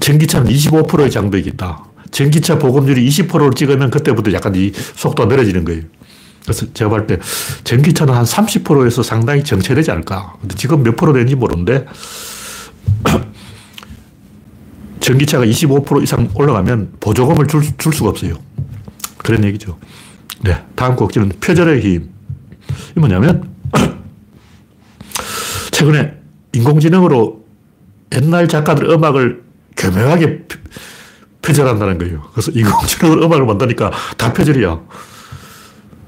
[0.00, 1.84] 전기차는 25%의 장벽이 있다.
[2.10, 5.82] 전기차 보급률이 20%를 찍으면 그때부터 약간 이 속도가 느려지는 거예요.
[6.42, 7.18] 그래서 제가 볼 때
[7.64, 10.34] 전기차는 한 30%에서 상당히 정체되지 않을까.
[10.40, 11.84] 근데 지금 몇 프로 되는지 모르는데
[15.00, 18.34] 전기차가 25% 이상 올라가면 보조금을 줄, 줄 수가 없어요.
[19.28, 19.78] 그런 얘기죠.
[20.40, 20.64] 네.
[20.74, 22.08] 다음 곡지는 표절의 힘.
[22.96, 23.50] 이 뭐냐면
[25.70, 26.14] 최근에
[26.54, 27.44] 인공지능으로
[28.14, 29.42] 옛날 작가들 음악을
[29.76, 30.44] 교묘하게
[31.42, 32.22] 표절한다는 거예요.
[32.32, 34.80] 그래서 인공지능으로 음악을 만드니까 다 표절이야.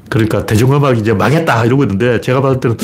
[0.09, 2.79] 그러니까 대중음악이 이제 망했다 이러고 있는데 제가 봤을 때는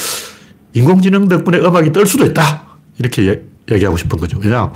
[0.75, 2.77] 인공지능 덕분에 음악이 뜰 수도 있다.
[2.99, 4.39] 이렇게 얘기하고 싶은 거죠.
[4.39, 4.71] 왜냐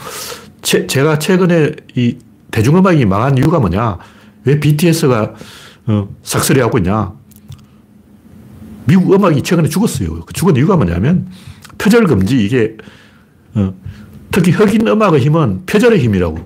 [0.62, 2.16] 제, 제가 최근에 이
[2.50, 3.98] 대중음악이 망한 이유가 뭐냐.
[4.44, 5.34] 왜 BTS가
[5.86, 7.12] 어, 삭스리 하고 있냐.
[8.84, 10.20] 미국 음악이 최근에 죽었어요.
[10.20, 11.28] 그 죽은 이유가 뭐냐면
[11.78, 12.76] 표절 금지 이게
[13.54, 13.74] 어,
[14.30, 16.38] 특히 흑인 음악의 힘은 표절의 힘이라고.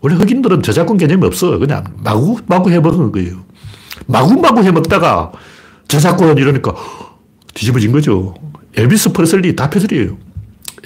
[0.00, 1.58] 원래 흑인들은 저작권 개념이 없어.
[1.58, 3.44] 그냥 마구 마구 해먹은 거예요.
[4.06, 5.32] 마구 마구 해먹다가
[5.86, 6.74] 저작권 이러니까
[7.54, 8.34] 뒤집어진 거죠.
[8.74, 10.16] 엘비스 프레슬리 다 표절이에요.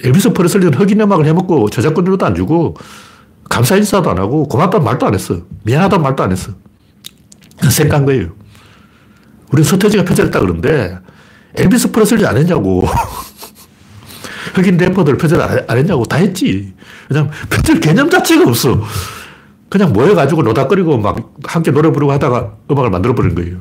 [0.03, 2.75] 엘비스 프레슬리는 흑인 음악을 해먹고 저작권료도 안 주고
[3.49, 5.41] 감사 인사도 안 하고 고맙다는 말도 안 했어.
[5.63, 6.51] 미안하다는 말도 안 했어.
[7.69, 8.29] 생각한 거예요.
[9.51, 10.99] 우리 서태지가 표절했다 그러는데
[11.55, 12.83] 엘비스 프레슬리 안 했냐고.
[14.53, 16.03] 흑인 래퍼들 표절 안 했냐고.
[16.05, 16.73] 다 했지.
[17.07, 18.81] 그냥 표절 개념 자체가 없어.
[19.69, 23.57] 그냥 모여가지고 노닥거리고 막 함께 노래 부르고 하다가 음악을 만들어버린 거예요.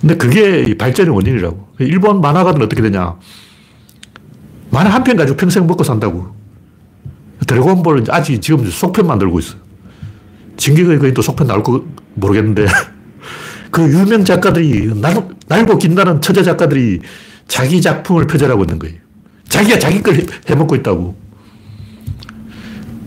[0.00, 1.68] 근데 그게 발전의 원인이라고.
[1.80, 3.16] 일본 만화가들은 어떻게 되냐.
[4.70, 6.34] 만화 한 편 가지고 평생 먹고 산다고.
[7.46, 9.56] 드래곤볼은 아직 지금 속편 만들고 있어.
[10.56, 11.84] 진격의 거인 또 속편 나올 거
[12.14, 12.66] 모르겠는데.
[13.70, 17.00] 그 유명 작가들이, 날, 날고 긴다는 처제 작가들이
[17.48, 18.96] 자기 작품을 표절하고 있는 거예요.
[19.48, 21.16] 자기가 자기 걸 해먹고 있다고.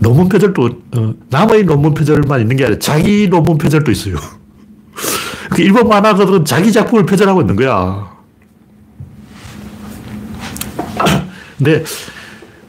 [0.00, 4.16] 논문 표절도, 어, 남의 논문 표절만 있는 게 아니라 자기 논문 표절도 있어요.
[5.50, 8.16] 그 일본 만화가들은 자기 작품을 표절하고 있는 거야.
[11.56, 11.82] 근데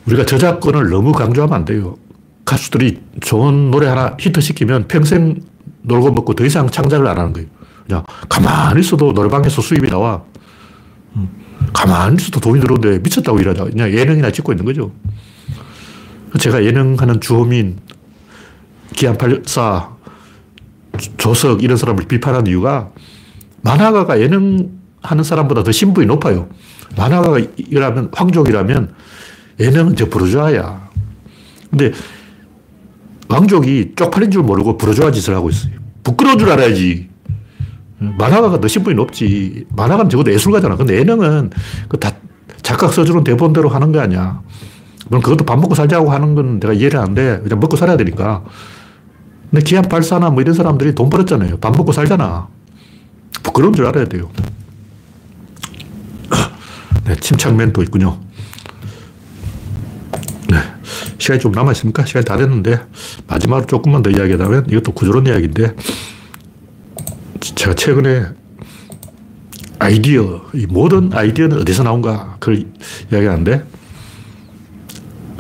[0.10, 1.96] 우리가 저작권을 너무 강조하면 안 돼요.
[2.44, 5.40] 가수들이 좋은 노래 하나 히트시키면 평생
[5.84, 7.48] 놀고 먹고 더 이상 창작을 안 하는 거예요.
[7.86, 10.24] 그냥 가만히 있어도 노래방에서 수입이 나와.
[11.16, 11.30] 음,
[11.74, 13.66] 가만히 있어도 돈이 들어오는데 미쳤다고 일하자.
[13.66, 14.92] 그냥 예능이나 찍고 있는 거죠.
[16.40, 17.78] 제가 예능하는 주호민,
[18.94, 19.90] 기안84,
[21.18, 22.90] 조석 이런 사람을 비판한 이유가
[23.62, 26.50] 만화가가 예능하는 사람보다 더 신분이 높아요.
[26.96, 28.94] 만화가이라면, 황족이라면
[29.60, 30.90] 예능은 저 부르주아야.
[31.70, 31.92] 근데
[33.28, 35.74] 왕족이 쪽팔린 줄 모르고 부르주아 짓을 하고 있어요.
[36.04, 37.10] 부끄러운 줄 알아야지.
[38.00, 39.66] 만화가가 더 신분이 높지.
[39.70, 40.76] 만화가는 적어도 예술가잖아.
[40.78, 41.52] 근데 예능은
[41.90, 42.14] 그 다
[42.62, 44.42] 작가 써주는 대본대로 하는 거 아니야.
[45.10, 48.44] 물론 그것도 밥 먹고 살자고 하는 건 내가 이해를 하는데 그냥 먹고 살아야 되니까.
[49.50, 51.58] 근데 기안 발사나 뭐 이런 사람들이 돈 벌었잖아요.
[51.58, 52.48] 밥 먹고 살잖아.
[53.44, 54.30] 부끄러운 줄 알아야 돼요.
[57.06, 58.20] 네, 침착맨도 있군요.
[61.20, 61.24] 네.
[61.24, 62.06] 시간이 좀 남아있습니까?
[62.06, 62.80] 시간이 다 됐는데,
[63.28, 65.76] 마지막으로 조금만 더 이야기하자면, 이것도 구조론 이야기인데,
[67.42, 68.26] 제가 최근에
[69.78, 72.64] 아이디어, 이 모든 아이디어는 어디서 나온가, 그걸
[73.12, 73.64] 이야기하는데,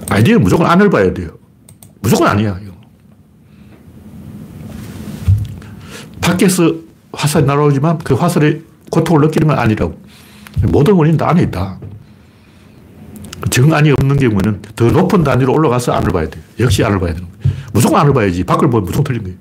[0.09, 1.29] 아이디어는 무조건 안을 봐야 돼요.
[2.01, 2.59] 무조건 아니야.
[6.21, 6.73] 밖에서
[7.11, 8.61] 화살이 날아오지만 그 화살의
[8.91, 9.99] 고통을 느끼는 건 아니라고.
[10.63, 11.79] 모든 원인은 다 안에 있다.
[13.49, 16.43] 정안이 없는 경우에는 더 높은 단위로 올라가서 안을 봐야 돼요.
[16.59, 17.55] 역시 안을 봐야 되는 거예요.
[17.73, 18.43] 무조건 안을 봐야지.
[18.43, 19.37] 밖을 보면 무조건 틀린 거예요.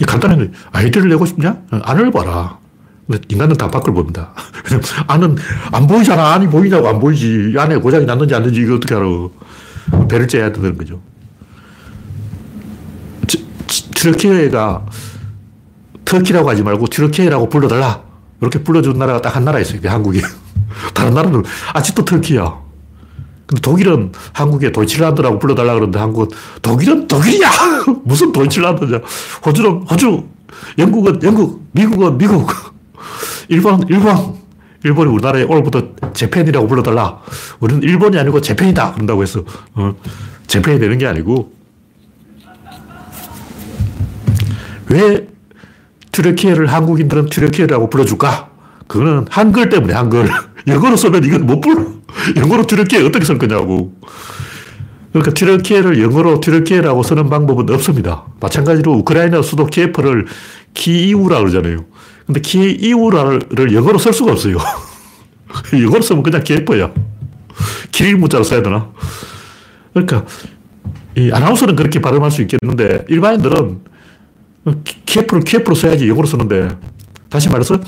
[0.00, 0.52] 이 간단한 거예요.
[0.72, 1.58] 아이디어를 내고 싶냐?
[1.70, 2.58] 안을 봐라.
[3.28, 4.32] 인간은 다 밖을 봅니다.
[5.08, 5.36] 안은
[5.72, 6.34] 안 보이잖아.
[6.34, 7.54] 안이 보이냐고 안 보이지.
[7.58, 9.06] 안에 고장이 났는지 안 났는지 이거 어떻게 알아.
[10.08, 11.00] 배를 째야 되는 거죠.
[13.94, 14.86] 트르키예가
[16.04, 18.02] 터키라고 하지 말고 튀르키예라고 불러달라.
[18.40, 19.80] 이렇게 불러준 나라가 딱 한 나라 있어요.
[19.84, 20.22] 한국이.
[20.94, 22.58] 다른 나라는 아직도 터키야.
[23.46, 26.28] 근데 독일은 한국에 도이칠란드라고 불러달라 그러는데 한국은
[26.62, 27.50] 독일은 독일이야!
[28.04, 29.00] 무슨 도이칠란드냐.
[29.44, 30.24] 호주는 호주,
[30.78, 32.48] 영국은 영국, 미국은 미국,
[33.48, 34.40] 일본, 일본.
[34.82, 35.82] 일본이 우리나라에 오늘부터
[36.14, 37.18] 재팬이라고 불러달라.
[37.58, 38.92] 우리는 일본이 아니고 재팬이다.
[38.92, 39.94] 그런다고 해서, 어,
[40.46, 41.52] 재팬이 되는 게 아니고,
[44.88, 45.28] 왜
[46.12, 48.49] 튀르키예를 한국인들은 튀르키예라고 불러줄까?
[48.90, 50.28] 그거는 한글 때문에 한글.
[50.66, 51.86] 영어로 쓰면 이건 못 불러.
[52.36, 53.94] 영어로 튀르키예 어떻게 쓸 거냐고.
[55.12, 58.24] 그러니까 튀르키예를 영어로 튀르키예라고 쓰는 방법은 없습니다.
[58.40, 60.26] 마찬가지로 우크라이나 수도 키예프를
[60.74, 61.84] 키이우라 그러잖아요.
[62.26, 64.56] 근데 키이우라를 영어로 쓸 수가 없어요.
[65.72, 66.92] 영어로 쓰면 그냥 키예프야.
[67.92, 68.90] 키릴 문자로 써야 되나?
[69.92, 70.26] 그러니까
[71.16, 73.82] 이 아나운서는 그렇게 발음할 수 있겠는데 일반인들은
[75.06, 76.70] 키예프를 키예프로 써야지 영어로 쓰는데
[77.28, 77.78] 다시 말해서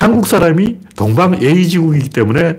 [0.00, 2.58] 한국 사람이 동방 A지국이기 때문에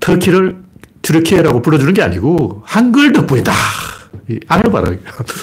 [0.00, 0.56] 터키를
[1.02, 3.52] 튀르키예라고 불러주는 게 아니고 한글 덕분이다.
[4.48, 4.90] 안을 봐라.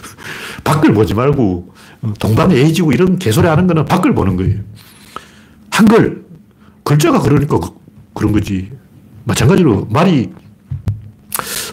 [0.65, 1.71] 밖을 보지 말고
[2.17, 4.59] 동방 A지국 이런 개소리 하는 거는 밖을 보는 거예요.
[5.69, 6.25] 한글.
[6.83, 7.69] 글자가 그러니까 그,
[8.15, 8.71] 그런 거지.
[9.25, 10.31] 마찬가지로 말이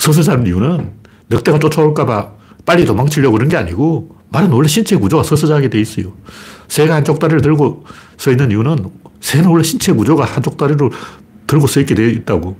[0.01, 0.91] 서서 사는 이유는
[1.31, 2.31] 늑대가 쫓아올까봐
[2.66, 6.12] 빨리 도망치려고 그런 게 아니고 말은 원래 신체 구조가 서서하게 돼 있어요.
[6.68, 7.87] 새가 한쪽 다리를 들고
[8.18, 10.91] 서 있는 이유는 새는 원래 신체 구조가 한쪽 다리를
[11.47, 12.57] 들고 서 있게 되어 있다고.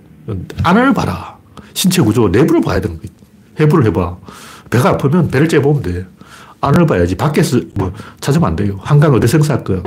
[0.63, 1.37] 안을 봐라.
[1.75, 3.09] 신체 구조, 내부를 봐야 되는 거야.
[3.61, 4.17] 해부를 해봐.
[4.71, 6.07] 배가 아프면 배를 째보면 돼.
[6.61, 7.17] 안을 봐야지.
[7.17, 8.79] 밖에서 뭐 찾으면 안 돼요.
[8.81, 9.83] 한강 어디 생사할 거야.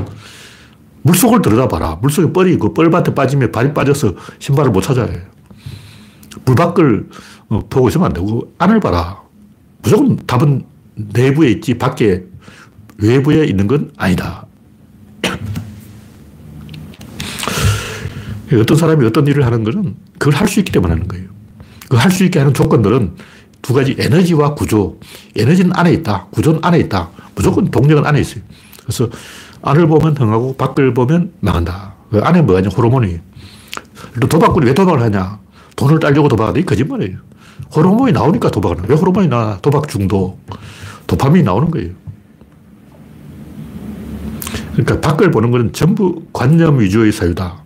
[1.03, 1.99] 물속을 들여다봐라.
[2.01, 5.17] 물속에 뻘이 그 뻘밭에 빠지면 발이 빠져서 신발을 못 찾아요.
[6.43, 7.09] 물 밖을
[7.47, 9.21] 어, 보고 있으면 안 되고 안을 봐라.
[9.81, 10.65] 무조건 답은
[10.95, 12.23] 내부에 있지 밖에
[12.97, 14.44] 외부에 있는 건 아니다.
[18.53, 21.25] 어떤 사람이 어떤 일을 하는 것은 그걸 할 수 있기 때문에 하는 거예요.
[21.89, 23.13] 그 할 수 있게 하는 조건들은
[23.61, 24.99] 두 가지 에너지와 구조.
[25.35, 26.27] 에너지는 안에 있다.
[26.31, 27.09] 구조는 안에 있다.
[27.35, 28.43] 무조건 동력은 안에 있어요.
[28.83, 29.09] 그래서
[29.63, 31.95] 안을 보면 흥하고 밖을 보면 망한다.
[32.11, 33.19] 그 안에 뭐가 있냐, 호르몬이.
[34.29, 35.39] 도박꾼이 왜 도박을 하냐?
[35.75, 37.17] 돈을 따려고 도박하는 게 거짓말이에요.
[37.75, 39.57] 호르몬이 나오니까 도박을 하는 왜 호르몬이 나?
[39.61, 40.39] 도박 중독.
[41.07, 41.91] 도파민이 나오는 거예요.
[44.73, 47.63] 그러니까 밖을 보는 것은 전부 관념 위주의 사유다.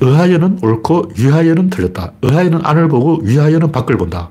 [0.00, 2.12] 의하여는 옳고 위하여는 틀렸다.
[2.22, 4.30] 의하여는 안을 보고 위하여는 밖을 본다.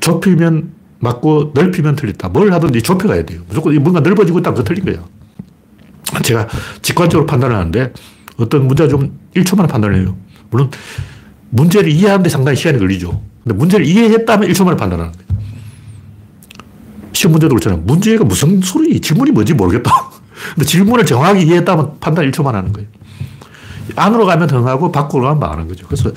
[0.00, 2.28] 좁히면 맞고 넓히면 틀렸다.
[2.28, 3.42] 뭘 하든지 좁혀가야 돼요.
[3.48, 5.04] 무조건 뭔가 넓어지고 있다면 그 틀린 거예요.
[6.22, 6.48] 제가
[6.82, 7.92] 직관적으로 판단을 하는데
[8.38, 10.16] 어떤 문제가 좀 1초 만에 판단을 해요.
[10.50, 10.70] 물론
[11.50, 13.20] 문제를 이해하는데 상당히 시간이 걸리죠.
[13.44, 15.26] 근데 문제를 이해했다면 1초 만에 판단하는 거예요.
[17.12, 17.80] 시험 문제도 그렇잖아요.
[17.84, 19.90] 문제가 무슨 소리, 질문이 뭔지 모르겠다.
[20.54, 22.88] 근데 질문을 정확히 이해했다면 판단 1초만 하는 거예요.
[23.94, 25.86] 안으로 가면 흥하고 밖으로 가면 망하는 거죠.
[25.86, 26.10] 그래서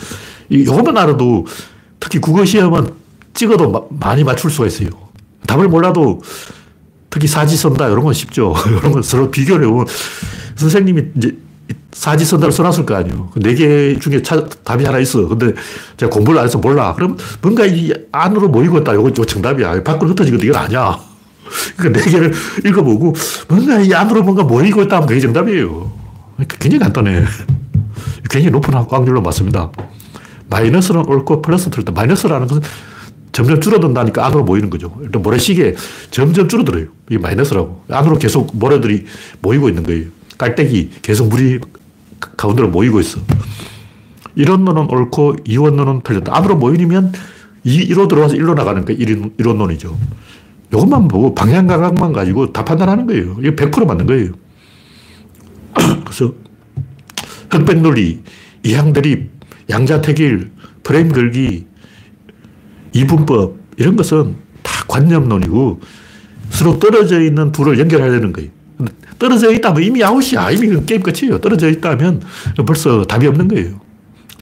[0.50, 1.46] 이것만 알아도
[2.00, 2.90] 특히 국어 시험은
[3.34, 4.90] 찍어도 마, 많이 맞출 수가 있어요.
[5.48, 6.22] 답을 몰라도
[7.10, 8.54] 특히 사지 선다 이런 건 쉽죠.
[8.68, 9.86] 이런 건 서로 비교를 해보면
[10.56, 11.38] 선생님이 이제
[11.92, 13.30] 사지 선다를 써놨을 거 아니에요.
[13.34, 15.28] 그 네개 중에 차, 답이 하나 있어.
[15.28, 15.54] 근데
[15.98, 16.94] 제가 공부를 안 해서 몰라.
[16.94, 18.94] 그럼 뭔가 이 안으로 모이고 있다.
[18.94, 19.84] 이거 정답이야.
[19.84, 20.48] 밖으로 흩어지거든.
[20.48, 21.00] 이건 아니야.
[21.76, 22.34] 그러니까 네 개를
[22.66, 23.14] 읽어보고
[23.48, 25.92] 뭔가 이 안으로 뭔가 모이고 있다면 그게 정답이에요.
[26.36, 27.26] 그러니까 굉장히 간단해.
[28.30, 29.72] 굉장히 높은 확률로 맞습니다.
[30.50, 31.92] 마이너스는 옳고 플러스 틀렸다.
[31.92, 32.62] 마이너스라는 것은
[33.32, 34.96] 점점 줄어든다니까 안으로 모이는 거죠.
[35.02, 35.76] 일단 모래시계
[36.12, 36.88] 점점 줄어들어요.
[37.10, 37.84] 이게 마이너스라고.
[37.90, 39.06] 안으로 계속 모래들이
[39.42, 40.06] 모이고 있는 거예요.
[40.38, 41.60] 깔때기 계속 물이
[42.38, 43.20] 가운데로 모이고 있어.
[44.36, 46.36] 이론론은 옳고 이원론은 틀렸다.
[46.36, 47.14] 안으로 모이면
[47.66, 49.98] 2로 들어와서 1로 나가는 게 이론론이죠.
[50.72, 53.36] 이것만 보고 방향 감각만 가지고 다 판단하는 거예요.
[53.40, 54.32] 이게 100% 맞는 거예요.
[56.06, 56.34] 그래서
[57.52, 58.22] 흑백 논리,
[58.64, 59.30] 이항대립,
[59.70, 60.52] 양자택일,
[60.84, 61.66] 프레임 걸기,
[62.94, 65.80] 이분법 이런 것은 다 관념론이고
[66.50, 68.50] 서로 떨어져 있는 둘을 연결하려는 거예요.
[69.20, 70.52] 떨어져 있다면 이미 아웃이야.
[70.52, 71.40] 이미 게임 끝이에요.
[71.40, 72.22] 떨어져 있다면
[72.66, 73.80] 벌써 답이 없는 거예요.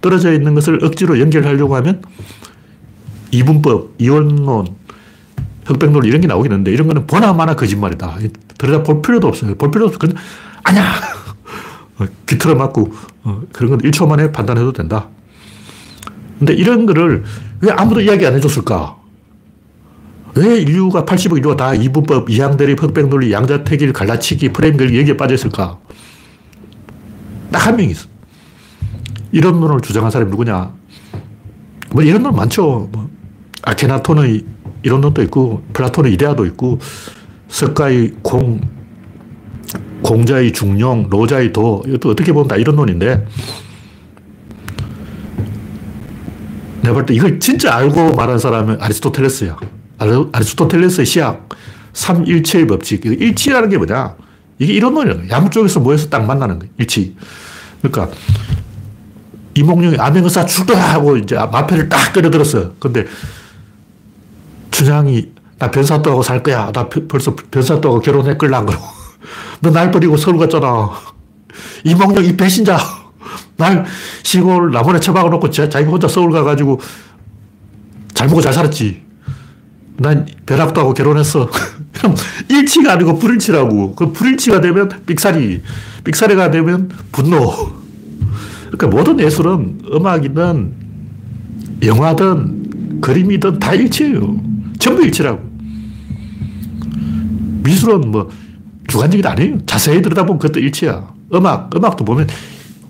[0.02, 2.04] 떨어져 있는 것을 억지로 연결하려고 하면
[3.32, 4.68] 이분법, 이원론,
[5.66, 8.18] 흑백론 이런 게 나오겠는데 이런 거는 보나마나 거짓말이다.
[8.58, 9.56] 들여다 볼 필요도 없어요.
[9.56, 10.00] 볼 필요도 없어.
[10.00, 10.16] 그냥
[10.64, 10.94] 아니야.
[12.28, 12.94] 귀틀어 맞고
[13.24, 15.08] 어, 그런 건 1초 만에 판단해도 된다.
[16.40, 17.24] 근데 이런 거를
[17.62, 18.96] 왜 아무도 이야기 안 해줬을까?
[20.36, 25.80] 왜 인류가 80억 인류가 다 이분법, 이항대립, 흑백논리, 양자택일, 갈라치기, 프레임 걸기 여기에 빠져있을까?
[27.52, 28.08] 딱 한명 있어.
[29.32, 30.72] 이런 논을 주장한 사람이 누구냐?
[31.92, 32.88] 뭐 이런 논 많죠.
[32.92, 33.10] 뭐
[33.64, 34.46] 아케나톤의
[34.84, 36.80] 이론론도 있고, 플라톤의 이데아도 있고,
[37.48, 38.62] 석가의 공,
[40.02, 43.26] 공자의 중용, 노자의 도, 이것도 어떻게 보면 다 이론론인데,
[46.82, 49.58] 내가 볼 때 이걸 진짜 알고 말한 사람은 아리스토텔레스야.
[50.32, 51.50] 아리스토텔레스의 시학,
[51.94, 53.06] 삼일체의 법칙.
[53.06, 54.16] 일치라는 게 뭐냐?
[54.60, 55.30] 이게 이론론이야.
[55.30, 56.70] 양쪽에서 모여서 딱 만나는 거야.
[56.78, 57.16] 일치.
[57.82, 58.16] 그러니까,
[59.56, 62.74] 이몽룡이 암행의사 출동하고 이제 마패를 딱 끌어들었어.
[62.80, 63.06] 근데
[64.72, 66.72] 춘향이 나 변사또하고 살 거야.
[66.72, 68.86] 나 벌써 변사또하고 결혼했걸랑 그러고.
[69.62, 70.90] 너 날 버리고 서울 갔잖아.
[71.84, 72.78] 이몽룡 이 배신자.
[73.58, 73.86] 날
[74.24, 76.80] 시골 남원에 처박아 놓고 자기 혼자 서울 가가지고
[78.14, 79.02] 잘 먹고 잘 살았지.
[79.98, 81.50] 난 벼락도 하고 결혼했어.
[81.94, 82.16] 그럼
[82.50, 83.96] 일치가 아니고 불일치라고.
[83.96, 85.62] 그 불일치가 되면 삑사리,
[86.04, 87.52] 삑사리가 되면 분노.
[88.68, 90.74] 그러니까 모든 예술은 음악이든
[91.84, 94.40] 영화든 그림이든 다 일치예요.
[94.78, 95.48] 전부 일치라고.
[97.64, 98.30] 미술은 뭐
[98.88, 99.58] 주관적이 아니에요.
[99.66, 101.08] 자세히 들여다보면 그것도 일치야.
[101.34, 102.28] 음악, 음악도 보면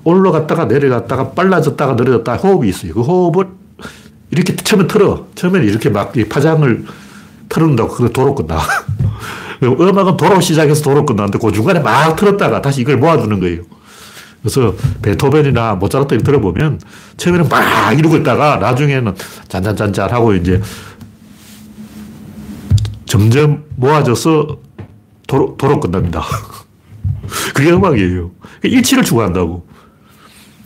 [0.03, 2.93] 올라갔다가 내려갔다가 빨라졌다가 느려졌다 호흡이 있어요.
[2.93, 3.47] 그 호흡을
[4.31, 5.27] 이렇게 처음에 틀어.
[5.35, 6.85] 처음에 이렇게 막 파장을
[7.49, 8.59] 틀어놓는다고 그거 도로 끝나.
[9.63, 13.63] 음악은 도로 시작해서 도로 끝나는데 그 중간에 막 틀었다가 다시 이걸 모아주는 거예요.
[14.41, 16.79] 그래서 베토벤이나 모차르트 들어보면
[17.17, 19.15] 처음에는 막 이러고 있다가 나중에는
[19.47, 20.61] 잔잔잔잔 하고 이제
[23.05, 24.66] 점점 모아져서
[25.27, 26.23] 도로, 도로 끝납니다.
[27.53, 28.31] 그게 음악이에요.
[28.63, 29.67] 일치를 추구한다고.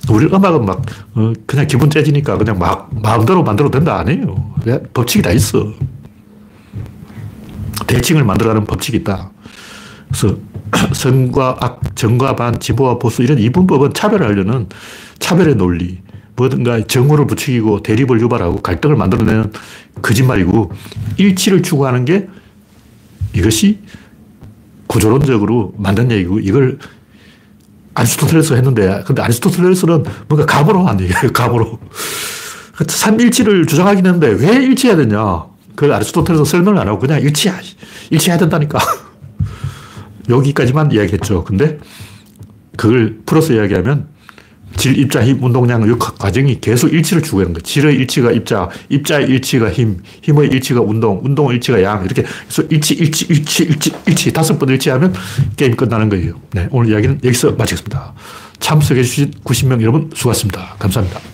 [0.09, 0.81] 우리 음악은 막,
[1.15, 4.53] 어, 그냥 기분 째지니까 그냥 막 마음대로 만들어도 된다 아니에요.
[4.93, 5.73] 법칙이 다 있어.
[7.87, 9.31] 대칭을 만들어가는 법칙이 있다.
[10.07, 10.37] 그래서
[10.93, 14.67] 선과 악, 정과 반, 진보와 보수 이런 이분법은 차별하려는
[15.19, 15.99] 차별의 논리,
[16.35, 19.51] 뭐든가 정오를 부추기고 대립을 유발하고 갈등을 만들어내는
[20.01, 20.71] 거짓말이고
[21.17, 22.27] 일치를 추구하는 게
[23.33, 23.79] 이것이
[24.91, 26.77] 구조론적으로 만든 얘기고 이걸
[27.93, 31.31] 아리스토텔레스가 했는데 근데 아리스토텔레스는 뭔가 감으로 한 얘기예요.
[31.33, 31.79] 감으로.
[32.85, 35.45] 삼일치를 주장하긴 했는데 왜 일치해야 되냐.
[35.75, 37.57] 그걸 아리스토텔레스 설명을 안 하고 그냥 일치야.
[38.09, 38.79] 일치해야 된다니까.
[40.27, 41.45] 여기까지만 이야기했죠.
[41.45, 41.79] 근데
[42.75, 44.07] 그걸 풀어서 이야기하면
[44.77, 47.63] 질, 입자, 힘, 운동량, 이 과정이 계속 일치를 추구하는 거예요.
[47.63, 52.03] 질의 일치가 입자, 입자의 일치가 힘, 힘의 일치가 운동, 운동의 일치가 양.
[52.03, 54.33] 이렇게 해서 일치, 일치, 일치, 일치, 일치.
[54.33, 55.13] 다섯 번 일치하면
[55.55, 56.39] 게임 끝나는 거예요.
[56.51, 58.13] 네, 오늘 이야기는 여기서 마치겠습니다.
[58.59, 60.75] 참석해 주신 90명 여러분 수고하셨습니다.
[60.79, 61.30] 감사합니다.